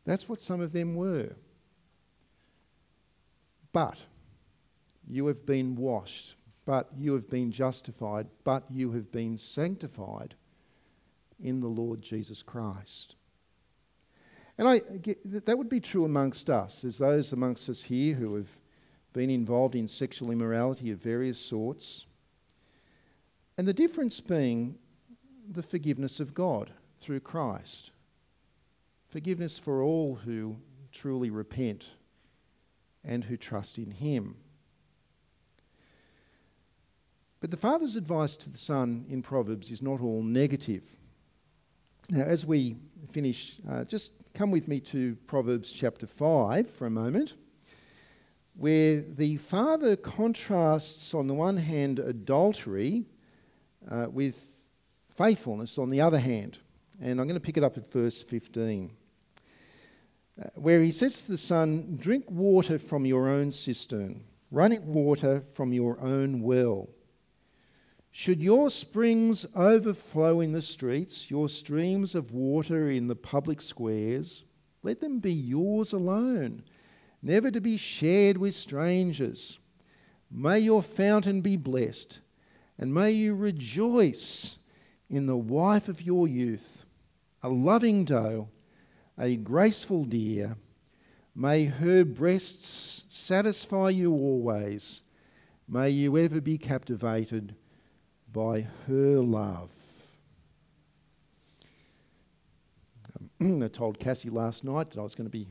That's 0.05 0.27
what 0.27 0.41
some 0.41 0.61
of 0.61 0.73
them 0.73 0.95
were. 0.95 1.35
But 3.71 4.05
you 5.07 5.27
have 5.27 5.45
been 5.45 5.75
washed, 5.75 6.35
but 6.65 6.89
you 6.97 7.13
have 7.13 7.29
been 7.29 7.51
justified, 7.51 8.27
but 8.43 8.63
you 8.69 8.91
have 8.93 9.11
been 9.11 9.37
sanctified 9.37 10.35
in 11.41 11.59
the 11.59 11.67
Lord 11.67 12.01
Jesus 12.01 12.41
Christ. 12.41 13.15
And 14.57 14.67
I, 14.67 14.81
that 15.45 15.57
would 15.57 15.69
be 15.69 15.79
true 15.79 16.05
amongst 16.05 16.49
us. 16.49 16.81
There's 16.81 16.99
those 16.99 17.33
amongst 17.33 17.69
us 17.69 17.83
here 17.83 18.15
who 18.15 18.35
have 18.35 18.49
been 19.11 19.29
involved 19.29 19.75
in 19.75 19.87
sexual 19.87 20.31
immorality 20.31 20.91
of 20.91 20.99
various 20.99 21.39
sorts. 21.39 22.05
And 23.57 23.67
the 23.67 23.73
difference 23.73 24.21
being 24.21 24.77
the 25.49 25.63
forgiveness 25.63 26.19
of 26.19 26.33
God 26.33 26.71
through 26.99 27.19
Christ. 27.19 27.91
Forgiveness 29.09 29.59
for 29.59 29.83
all 29.83 30.15
who 30.15 30.57
truly 30.91 31.29
repent 31.29 31.85
and 33.03 33.23
who 33.25 33.37
trust 33.37 33.77
in 33.77 33.91
Him. 33.91 34.37
But 37.43 37.51
the 37.51 37.57
father's 37.57 37.97
advice 37.97 38.37
to 38.37 38.49
the 38.49 38.57
son 38.57 39.05
in 39.09 39.21
Proverbs 39.21 39.69
is 39.69 39.81
not 39.81 39.99
all 39.99 40.23
negative. 40.23 40.85
Now, 42.09 42.23
as 42.23 42.45
we 42.45 42.77
finish, 43.11 43.57
uh, 43.69 43.83
just 43.83 44.11
come 44.33 44.49
with 44.49 44.69
me 44.69 44.79
to 44.79 45.17
Proverbs 45.27 45.69
chapter 45.69 46.07
5 46.07 46.69
for 46.69 46.85
a 46.85 46.89
moment, 46.89 47.33
where 48.55 49.01
the 49.01 49.35
father 49.35 49.97
contrasts, 49.97 51.13
on 51.13 51.27
the 51.27 51.33
one 51.33 51.57
hand, 51.57 51.99
adultery 51.99 53.03
uh, 53.91 54.07
with 54.09 54.41
faithfulness 55.13 55.77
on 55.77 55.89
the 55.89 55.99
other 55.99 56.19
hand. 56.19 56.59
And 57.01 57.19
I'm 57.19 57.27
going 57.27 57.37
to 57.37 57.45
pick 57.45 57.57
it 57.57 57.63
up 57.65 57.75
at 57.75 57.91
verse 57.91 58.21
15, 58.21 58.89
uh, 60.41 60.47
where 60.55 60.81
he 60.81 60.93
says 60.93 61.25
to 61.25 61.31
the 61.31 61.37
son, 61.37 61.97
Drink 61.99 62.23
water 62.29 62.79
from 62.79 63.05
your 63.05 63.27
own 63.27 63.51
cistern, 63.51 64.23
running 64.49 64.93
water 64.93 65.41
from 65.55 65.73
your 65.73 65.99
own 65.99 66.41
well. 66.41 66.87
Should 68.15 68.43
your 68.43 68.69
springs 68.69 69.43
overflow 69.55 70.39
in 70.39 70.51
the 70.51 70.61
streets, 70.61 71.31
your 71.31 71.49
streams 71.49 72.13
of 72.13 72.31
water 72.31 72.87
in 72.87 73.07
the 73.07 73.15
public 73.15 73.59
squares, 73.59 74.43
let 74.83 74.99
them 74.99 75.17
be 75.17 75.33
yours 75.33 75.93
alone, 75.93 76.63
never 77.23 77.49
to 77.49 77.59
be 77.59 77.75
shared 77.75 78.37
with 78.37 78.53
strangers. 78.53 79.57
May 80.29 80.59
your 80.59 80.83
fountain 80.83 81.41
be 81.41 81.57
blessed, 81.57 82.19
and 82.77 82.93
may 82.93 83.09
you 83.09 83.33
rejoice 83.33 84.59
in 85.09 85.25
the 85.25 85.35
wife 85.35 85.87
of 85.87 85.99
your 85.99 86.27
youth, 86.27 86.85
a 87.41 87.49
loving 87.49 88.05
doe, 88.05 88.47
a 89.17 89.37
graceful 89.37 90.05
deer. 90.05 90.55
May 91.33 91.65
her 91.65 92.05
breasts 92.05 93.05
satisfy 93.09 93.89
you 93.89 94.13
always. 94.13 95.01
May 95.67 95.89
you 95.89 96.15
ever 96.15 96.39
be 96.39 96.59
captivated 96.59 97.55
by 98.33 98.67
her 98.87 99.19
love. 99.19 99.69
Um, 103.39 103.61
I 103.63 103.67
told 103.67 103.99
Cassie 103.99 104.29
last 104.29 104.63
night 104.63 104.89
that 104.89 104.99
I 104.99 105.03
was 105.03 105.13
going 105.13 105.27
to 105.27 105.31
be 105.31 105.47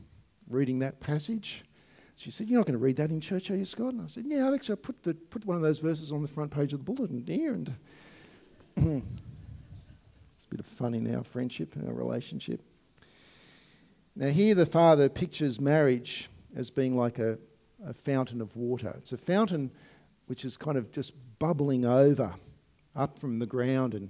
reading 0.49 0.79
that 0.79 0.99
passage. 0.99 1.63
She 2.17 2.29
said, 2.29 2.49
You're 2.49 2.59
not 2.59 2.67
going 2.67 2.77
to 2.77 2.83
read 2.83 2.97
that 2.97 3.09
in 3.09 3.21
church, 3.21 3.49
are 3.49 3.55
you, 3.55 3.65
Scott? 3.65 3.93
And 3.93 4.01
I 4.01 4.07
said, 4.07 4.25
Yeah, 4.27 4.45
Alex, 4.45 4.69
I'll 4.69 4.75
put, 4.75 5.01
the, 5.01 5.13
put 5.13 5.45
one 5.45 5.55
of 5.55 5.63
those 5.63 5.79
verses 5.79 6.11
on 6.11 6.21
the 6.21 6.27
front 6.27 6.51
page 6.51 6.73
of 6.73 6.85
the 6.85 6.91
bulletin 6.91 7.23
here. 7.25 7.53
And 7.53 7.73
it's 8.75 10.45
a 10.45 10.49
bit 10.49 10.59
of 10.59 10.65
fun 10.65 10.93
in 10.93 11.15
our 11.15 11.23
friendship, 11.23 11.75
our 11.87 11.93
relationship. 11.93 12.61
Now, 14.15 14.27
here 14.27 14.53
the 14.53 14.65
father 14.65 15.09
pictures 15.09 15.59
marriage 15.59 16.29
as 16.55 16.69
being 16.69 16.95
like 16.95 17.17
a, 17.17 17.39
a 17.83 17.93
fountain 17.93 18.41
of 18.41 18.55
water. 18.55 18.93
It's 18.97 19.13
a 19.13 19.17
fountain 19.17 19.71
which 20.27 20.45
is 20.45 20.55
kind 20.55 20.77
of 20.77 20.91
just 20.91 21.13
bubbling 21.39 21.85
over 21.85 22.35
up 22.95 23.19
from 23.19 23.39
the 23.39 23.45
ground 23.45 23.93
and 23.93 24.09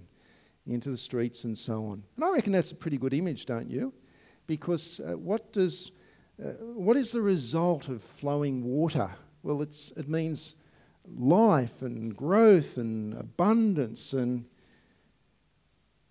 into 0.65 0.89
the 0.89 0.98
streets 0.98 1.43
and 1.43 1.58
so 1.58 1.86
on. 1.86 2.04
And 2.15 2.26
I 2.26 2.32
reckon 2.32 2.54
that's 2.54 2.72
a 2.72 2.76
pretty 2.76 2.98
good 2.98 3.13
image, 3.13 3.46
don't 3.46 3.69
you? 3.69 3.93
Because 4.48 5.00
uh, 5.00 5.17
what 5.17 5.52
does 5.52 5.91
uh, 6.43 6.50
what 6.62 6.98
is 6.98 7.12
the 7.12 7.22
result 7.22 7.89
of 7.89 8.02
flowing 8.02 8.63
water? 8.63 9.12
Well, 9.43 9.62
it's, 9.62 9.93
it 9.96 10.10
means 10.10 10.56
life 11.06 11.82
and 11.82 12.15
growth 12.15 12.78
and 12.78 13.13
abundance 13.13 14.13
and 14.13 14.46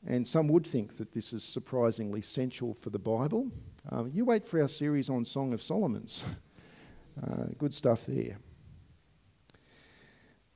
and 0.04 0.26
some 0.26 0.48
would 0.48 0.66
think 0.66 0.96
that 0.96 1.12
this 1.12 1.32
is 1.32 1.44
surprisingly 1.44 2.20
essential 2.20 2.74
for 2.74 2.90
the 2.90 2.98
Bible. 2.98 3.52
Um, 3.88 4.10
you 4.12 4.24
wait 4.24 4.44
for 4.44 4.60
our 4.60 4.68
series 4.68 5.08
on 5.08 5.24
Song 5.24 5.52
of 5.52 5.62
Solomon's. 5.62 6.24
Uh, 7.22 7.44
good 7.58 7.74
stuff 7.74 8.06
there. 8.06 8.38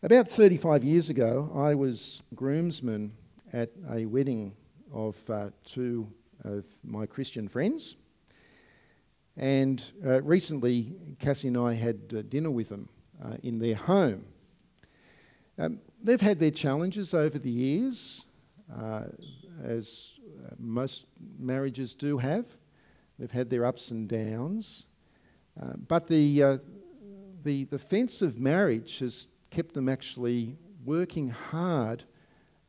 About 0.02 0.28
35 0.28 0.84
years 0.84 1.08
ago, 1.08 1.50
I 1.54 1.74
was 1.74 2.20
groomsman 2.34 3.12
at 3.50 3.70
a 3.90 4.04
wedding 4.04 4.54
of 4.92 5.16
uh, 5.30 5.48
two 5.64 6.12
of 6.44 6.66
my 6.84 7.06
Christian 7.06 7.48
friends. 7.48 7.96
And 9.38 9.82
uh, 10.04 10.20
recently, 10.20 10.94
Cassie 11.18 11.48
and 11.48 11.56
I 11.56 11.72
had 11.72 12.12
uh, 12.14 12.20
dinner 12.28 12.50
with 12.50 12.68
them 12.68 12.90
uh, 13.24 13.38
in 13.42 13.58
their 13.58 13.74
home. 13.74 14.26
Um, 15.58 15.78
they've 16.02 16.20
had 16.20 16.40
their 16.40 16.50
challenges 16.50 17.14
over 17.14 17.38
the 17.38 17.50
years, 17.50 18.26
uh, 18.78 19.04
as 19.64 20.10
uh, 20.44 20.54
most 20.58 21.06
marriages 21.38 21.94
do 21.94 22.18
have. 22.18 22.44
They've 23.18 23.30
had 23.30 23.48
their 23.48 23.64
ups 23.64 23.90
and 23.90 24.06
downs. 24.06 24.84
but 25.88 26.06
the, 26.06 26.60
the, 27.42 27.64
the 27.64 27.78
fence 27.78 28.20
of 28.20 28.38
marriage 28.38 28.98
has 28.98 29.28
kept 29.56 29.72
them 29.72 29.88
actually 29.88 30.54
working 30.84 31.30
hard 31.30 32.04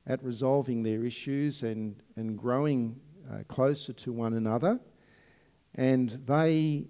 at 0.06 0.24
resolving 0.24 0.84
their 0.84 1.04
issues 1.04 1.64
and, 1.64 2.02
and 2.16 2.38
growing 2.38 2.98
uh, 3.30 3.40
closer 3.50 3.92
to 3.92 4.14
one 4.14 4.36
another. 4.36 4.80
And 5.76 6.12
they, 6.26 6.88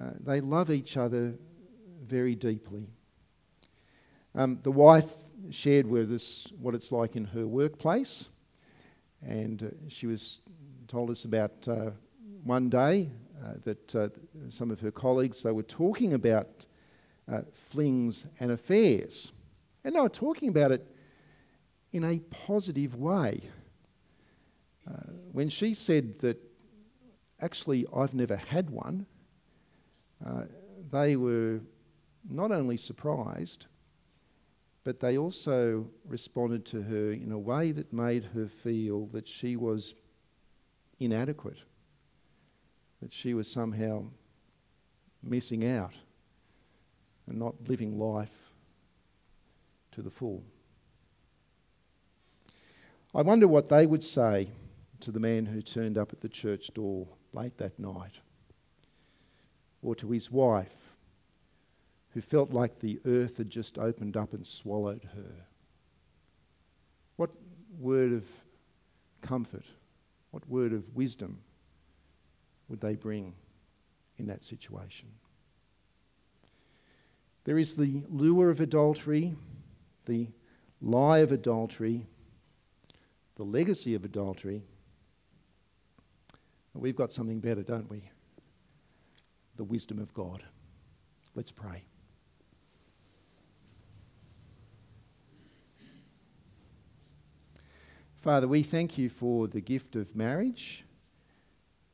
uh, 0.00 0.12
they 0.18 0.40
love 0.40 0.70
each 0.70 0.96
other 0.96 1.34
very 2.06 2.34
deeply. 2.34 2.88
Um, 4.34 4.60
the 4.62 4.70
wife 4.70 5.12
shared 5.50 5.86
with 5.86 6.10
us 6.10 6.50
what 6.58 6.74
it's 6.74 6.90
like 6.90 7.14
in 7.14 7.26
her 7.26 7.46
workplace, 7.46 8.30
and 9.20 9.62
uh, 9.62 9.66
she 9.88 10.06
was 10.06 10.40
told 10.88 11.10
us 11.10 11.26
about 11.26 11.68
uh, 11.68 11.90
one 12.44 12.70
day 12.70 13.10
uh, 13.44 13.52
that 13.64 13.94
uh, 13.94 14.08
some 14.48 14.70
of 14.70 14.80
her 14.80 14.90
colleagues 14.90 15.42
they 15.42 15.52
were 15.52 15.62
talking 15.62 16.14
about 16.14 16.63
uh, 17.30 17.42
flings 17.52 18.26
and 18.40 18.50
affairs. 18.50 19.32
And 19.84 19.94
they 19.94 20.00
were 20.00 20.08
talking 20.08 20.48
about 20.48 20.72
it 20.72 20.86
in 21.92 22.04
a 22.04 22.18
positive 22.18 22.94
way. 22.94 23.50
Uh, 24.88 25.12
when 25.32 25.48
she 25.48 25.74
said 25.74 26.18
that 26.20 26.38
actually 27.40 27.86
I've 27.94 28.14
never 28.14 28.36
had 28.36 28.70
one, 28.70 29.06
uh, 30.24 30.42
they 30.90 31.16
were 31.16 31.60
not 32.28 32.50
only 32.50 32.76
surprised, 32.76 33.66
but 34.82 35.00
they 35.00 35.16
also 35.16 35.88
responded 36.06 36.66
to 36.66 36.82
her 36.82 37.12
in 37.12 37.32
a 37.32 37.38
way 37.38 37.72
that 37.72 37.92
made 37.92 38.24
her 38.34 38.46
feel 38.46 39.06
that 39.06 39.26
she 39.26 39.56
was 39.56 39.94
inadequate, 40.98 41.58
that 43.00 43.12
she 43.12 43.34
was 43.34 43.50
somehow 43.50 44.04
missing 45.22 45.66
out 45.66 45.94
and 47.26 47.38
not 47.38 47.54
living 47.68 47.98
life 47.98 48.52
to 49.92 50.02
the 50.02 50.10
full. 50.10 50.42
I 53.14 53.22
wonder 53.22 53.46
what 53.46 53.68
they 53.68 53.86
would 53.86 54.02
say 54.02 54.48
to 55.00 55.12
the 55.12 55.20
man 55.20 55.46
who 55.46 55.62
turned 55.62 55.96
up 55.96 56.12
at 56.12 56.20
the 56.20 56.28
church 56.28 56.72
door 56.74 57.06
late 57.32 57.58
that 57.58 57.78
night, 57.78 58.18
or 59.82 59.94
to 59.96 60.10
his 60.10 60.30
wife 60.30 60.94
who 62.14 62.20
felt 62.20 62.50
like 62.50 62.78
the 62.78 63.00
earth 63.04 63.38
had 63.38 63.50
just 63.50 63.76
opened 63.76 64.16
up 64.16 64.32
and 64.32 64.46
swallowed 64.46 65.08
her. 65.14 65.46
What 67.16 67.30
word 67.78 68.12
of 68.12 68.24
comfort, 69.20 69.64
what 70.30 70.48
word 70.48 70.72
of 70.72 70.94
wisdom 70.94 71.40
would 72.68 72.80
they 72.80 72.94
bring 72.94 73.34
in 74.16 74.26
that 74.26 74.44
situation? 74.44 75.08
There 77.44 77.58
is 77.58 77.76
the 77.76 78.02
lure 78.08 78.50
of 78.50 78.60
adultery, 78.60 79.34
the 80.06 80.28
lie 80.80 81.18
of 81.18 81.30
adultery, 81.30 82.06
the 83.36 83.44
legacy 83.44 83.94
of 83.94 84.04
adultery. 84.04 84.62
We've 86.72 86.96
got 86.96 87.12
something 87.12 87.40
better, 87.40 87.62
don't 87.62 87.88
we? 87.90 88.10
The 89.56 89.64
wisdom 89.64 89.98
of 89.98 90.12
God. 90.12 90.42
Let's 91.34 91.50
pray. 91.50 91.84
Father, 98.16 98.48
we 98.48 98.62
thank 98.62 98.96
you 98.96 99.10
for 99.10 99.46
the 99.46 99.60
gift 99.60 99.96
of 99.96 100.16
marriage, 100.16 100.84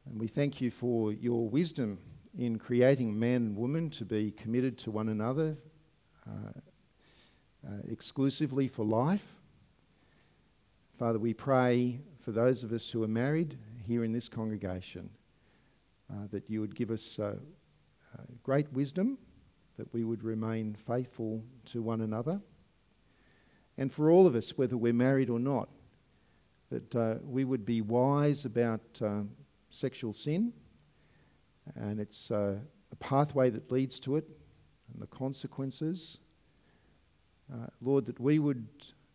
and 0.07 0.21
we 0.21 0.29
thank 0.29 0.61
you 0.61 0.71
for 0.71 1.13
your 1.13 1.49
wisdom 1.49 1.99
in 2.39 2.59
creating 2.59 3.19
man 3.19 3.37
and 3.37 3.57
woman 3.57 3.91
to 3.91 4.05
be 4.05 4.31
committed 4.31 4.79
to 4.79 4.91
one 4.91 5.09
another 5.09 5.57
uh, 6.29 6.61
uh, 7.67 7.71
exclusively 7.89 8.69
for 8.69 8.85
life. 8.85 9.41
Father, 10.99 11.19
we 11.19 11.35
pray 11.35 12.01
for 12.21 12.33
those 12.33 12.63
of 12.63 12.73
us 12.73 12.91
who 12.91 13.03
are 13.03 13.09
married 13.09 13.59
here 13.87 14.05
in 14.05 14.13
this 14.13 14.29
congregation 14.29 15.11
uh, 16.11 16.27
that 16.31 16.49
you 16.49 16.61
would 16.61 16.75
give 16.75 16.91
us 16.91 17.19
uh, 17.19 17.35
uh, 18.15 18.23
great 18.43 18.73
wisdom, 18.73 19.19
that 19.77 19.93
we 19.93 20.05
would 20.05 20.23
remain 20.23 20.75
faithful 20.75 21.43
to 21.65 21.83
one 21.83 22.03
another. 22.03 22.41
And 23.79 23.93
for 23.93 24.11
all 24.11 24.27
of 24.27 24.35
us, 24.35 24.57
whether 24.57 24.77
we're 24.77 24.93
married 24.93 25.31
or 25.31 25.41
not, 25.41 25.69
that 26.71 26.95
uh, 26.95 27.15
we 27.25 27.45
would 27.45 27.65
be 27.65 27.81
wise 27.81 28.45
about 28.45 29.01
sexual 29.71 30.13
sin 30.13 30.53
and 31.75 32.01
it's 32.01 32.31
uh, 32.31 32.57
the 32.91 32.97
pathway 32.97 33.51
that 33.51 33.71
leads 33.71 34.01
to 34.01 34.17
it 34.17 34.25
and 34.93 35.01
the 35.01 35.07
consequences. 35.07 36.19
Uh, 37.53 37.67
Lord, 37.81 38.07
that 38.07 38.21
we 38.21 38.39
would 38.39 38.67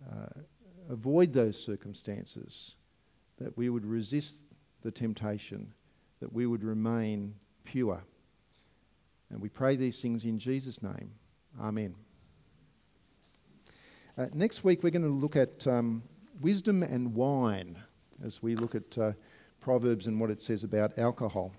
uh, 0.10 0.42
avoid 0.90 1.34
those 1.34 1.62
circumstances, 1.62 2.76
that 3.38 3.58
we 3.58 3.70
would 3.70 3.86
resist 3.86 4.44
the 4.82 4.92
temptation, 4.92 5.74
that 6.20 6.32
we 6.32 6.46
would 6.46 6.64
remain 6.64 7.36
pure. 7.64 8.04
And 9.30 9.42
we 9.42 9.50
pray 9.50 9.76
these 9.76 10.02
things 10.02 10.24
in 10.24 10.38
Jesus' 10.38 10.82
name. 10.84 11.12
Amen. 11.60 11.96
Uh, 14.18 14.28
next 14.34 14.64
week, 14.64 14.84
we're 14.84 14.92
going 14.92 15.02
to 15.02 15.10
look 15.10 15.36
at 15.36 15.66
um, 15.68 16.04
wisdom 16.42 16.84
and 16.84 17.14
wine 17.14 17.78
as 18.24 18.42
we 18.42 18.56
look 18.56 18.76
at 18.76 18.98
uh, 18.98 19.12
Proverbs 19.60 20.08
and 20.08 20.20
what 20.20 20.30
it 20.30 20.42
says 20.42 20.64
about 20.64 20.98
alcohol. 20.98 21.52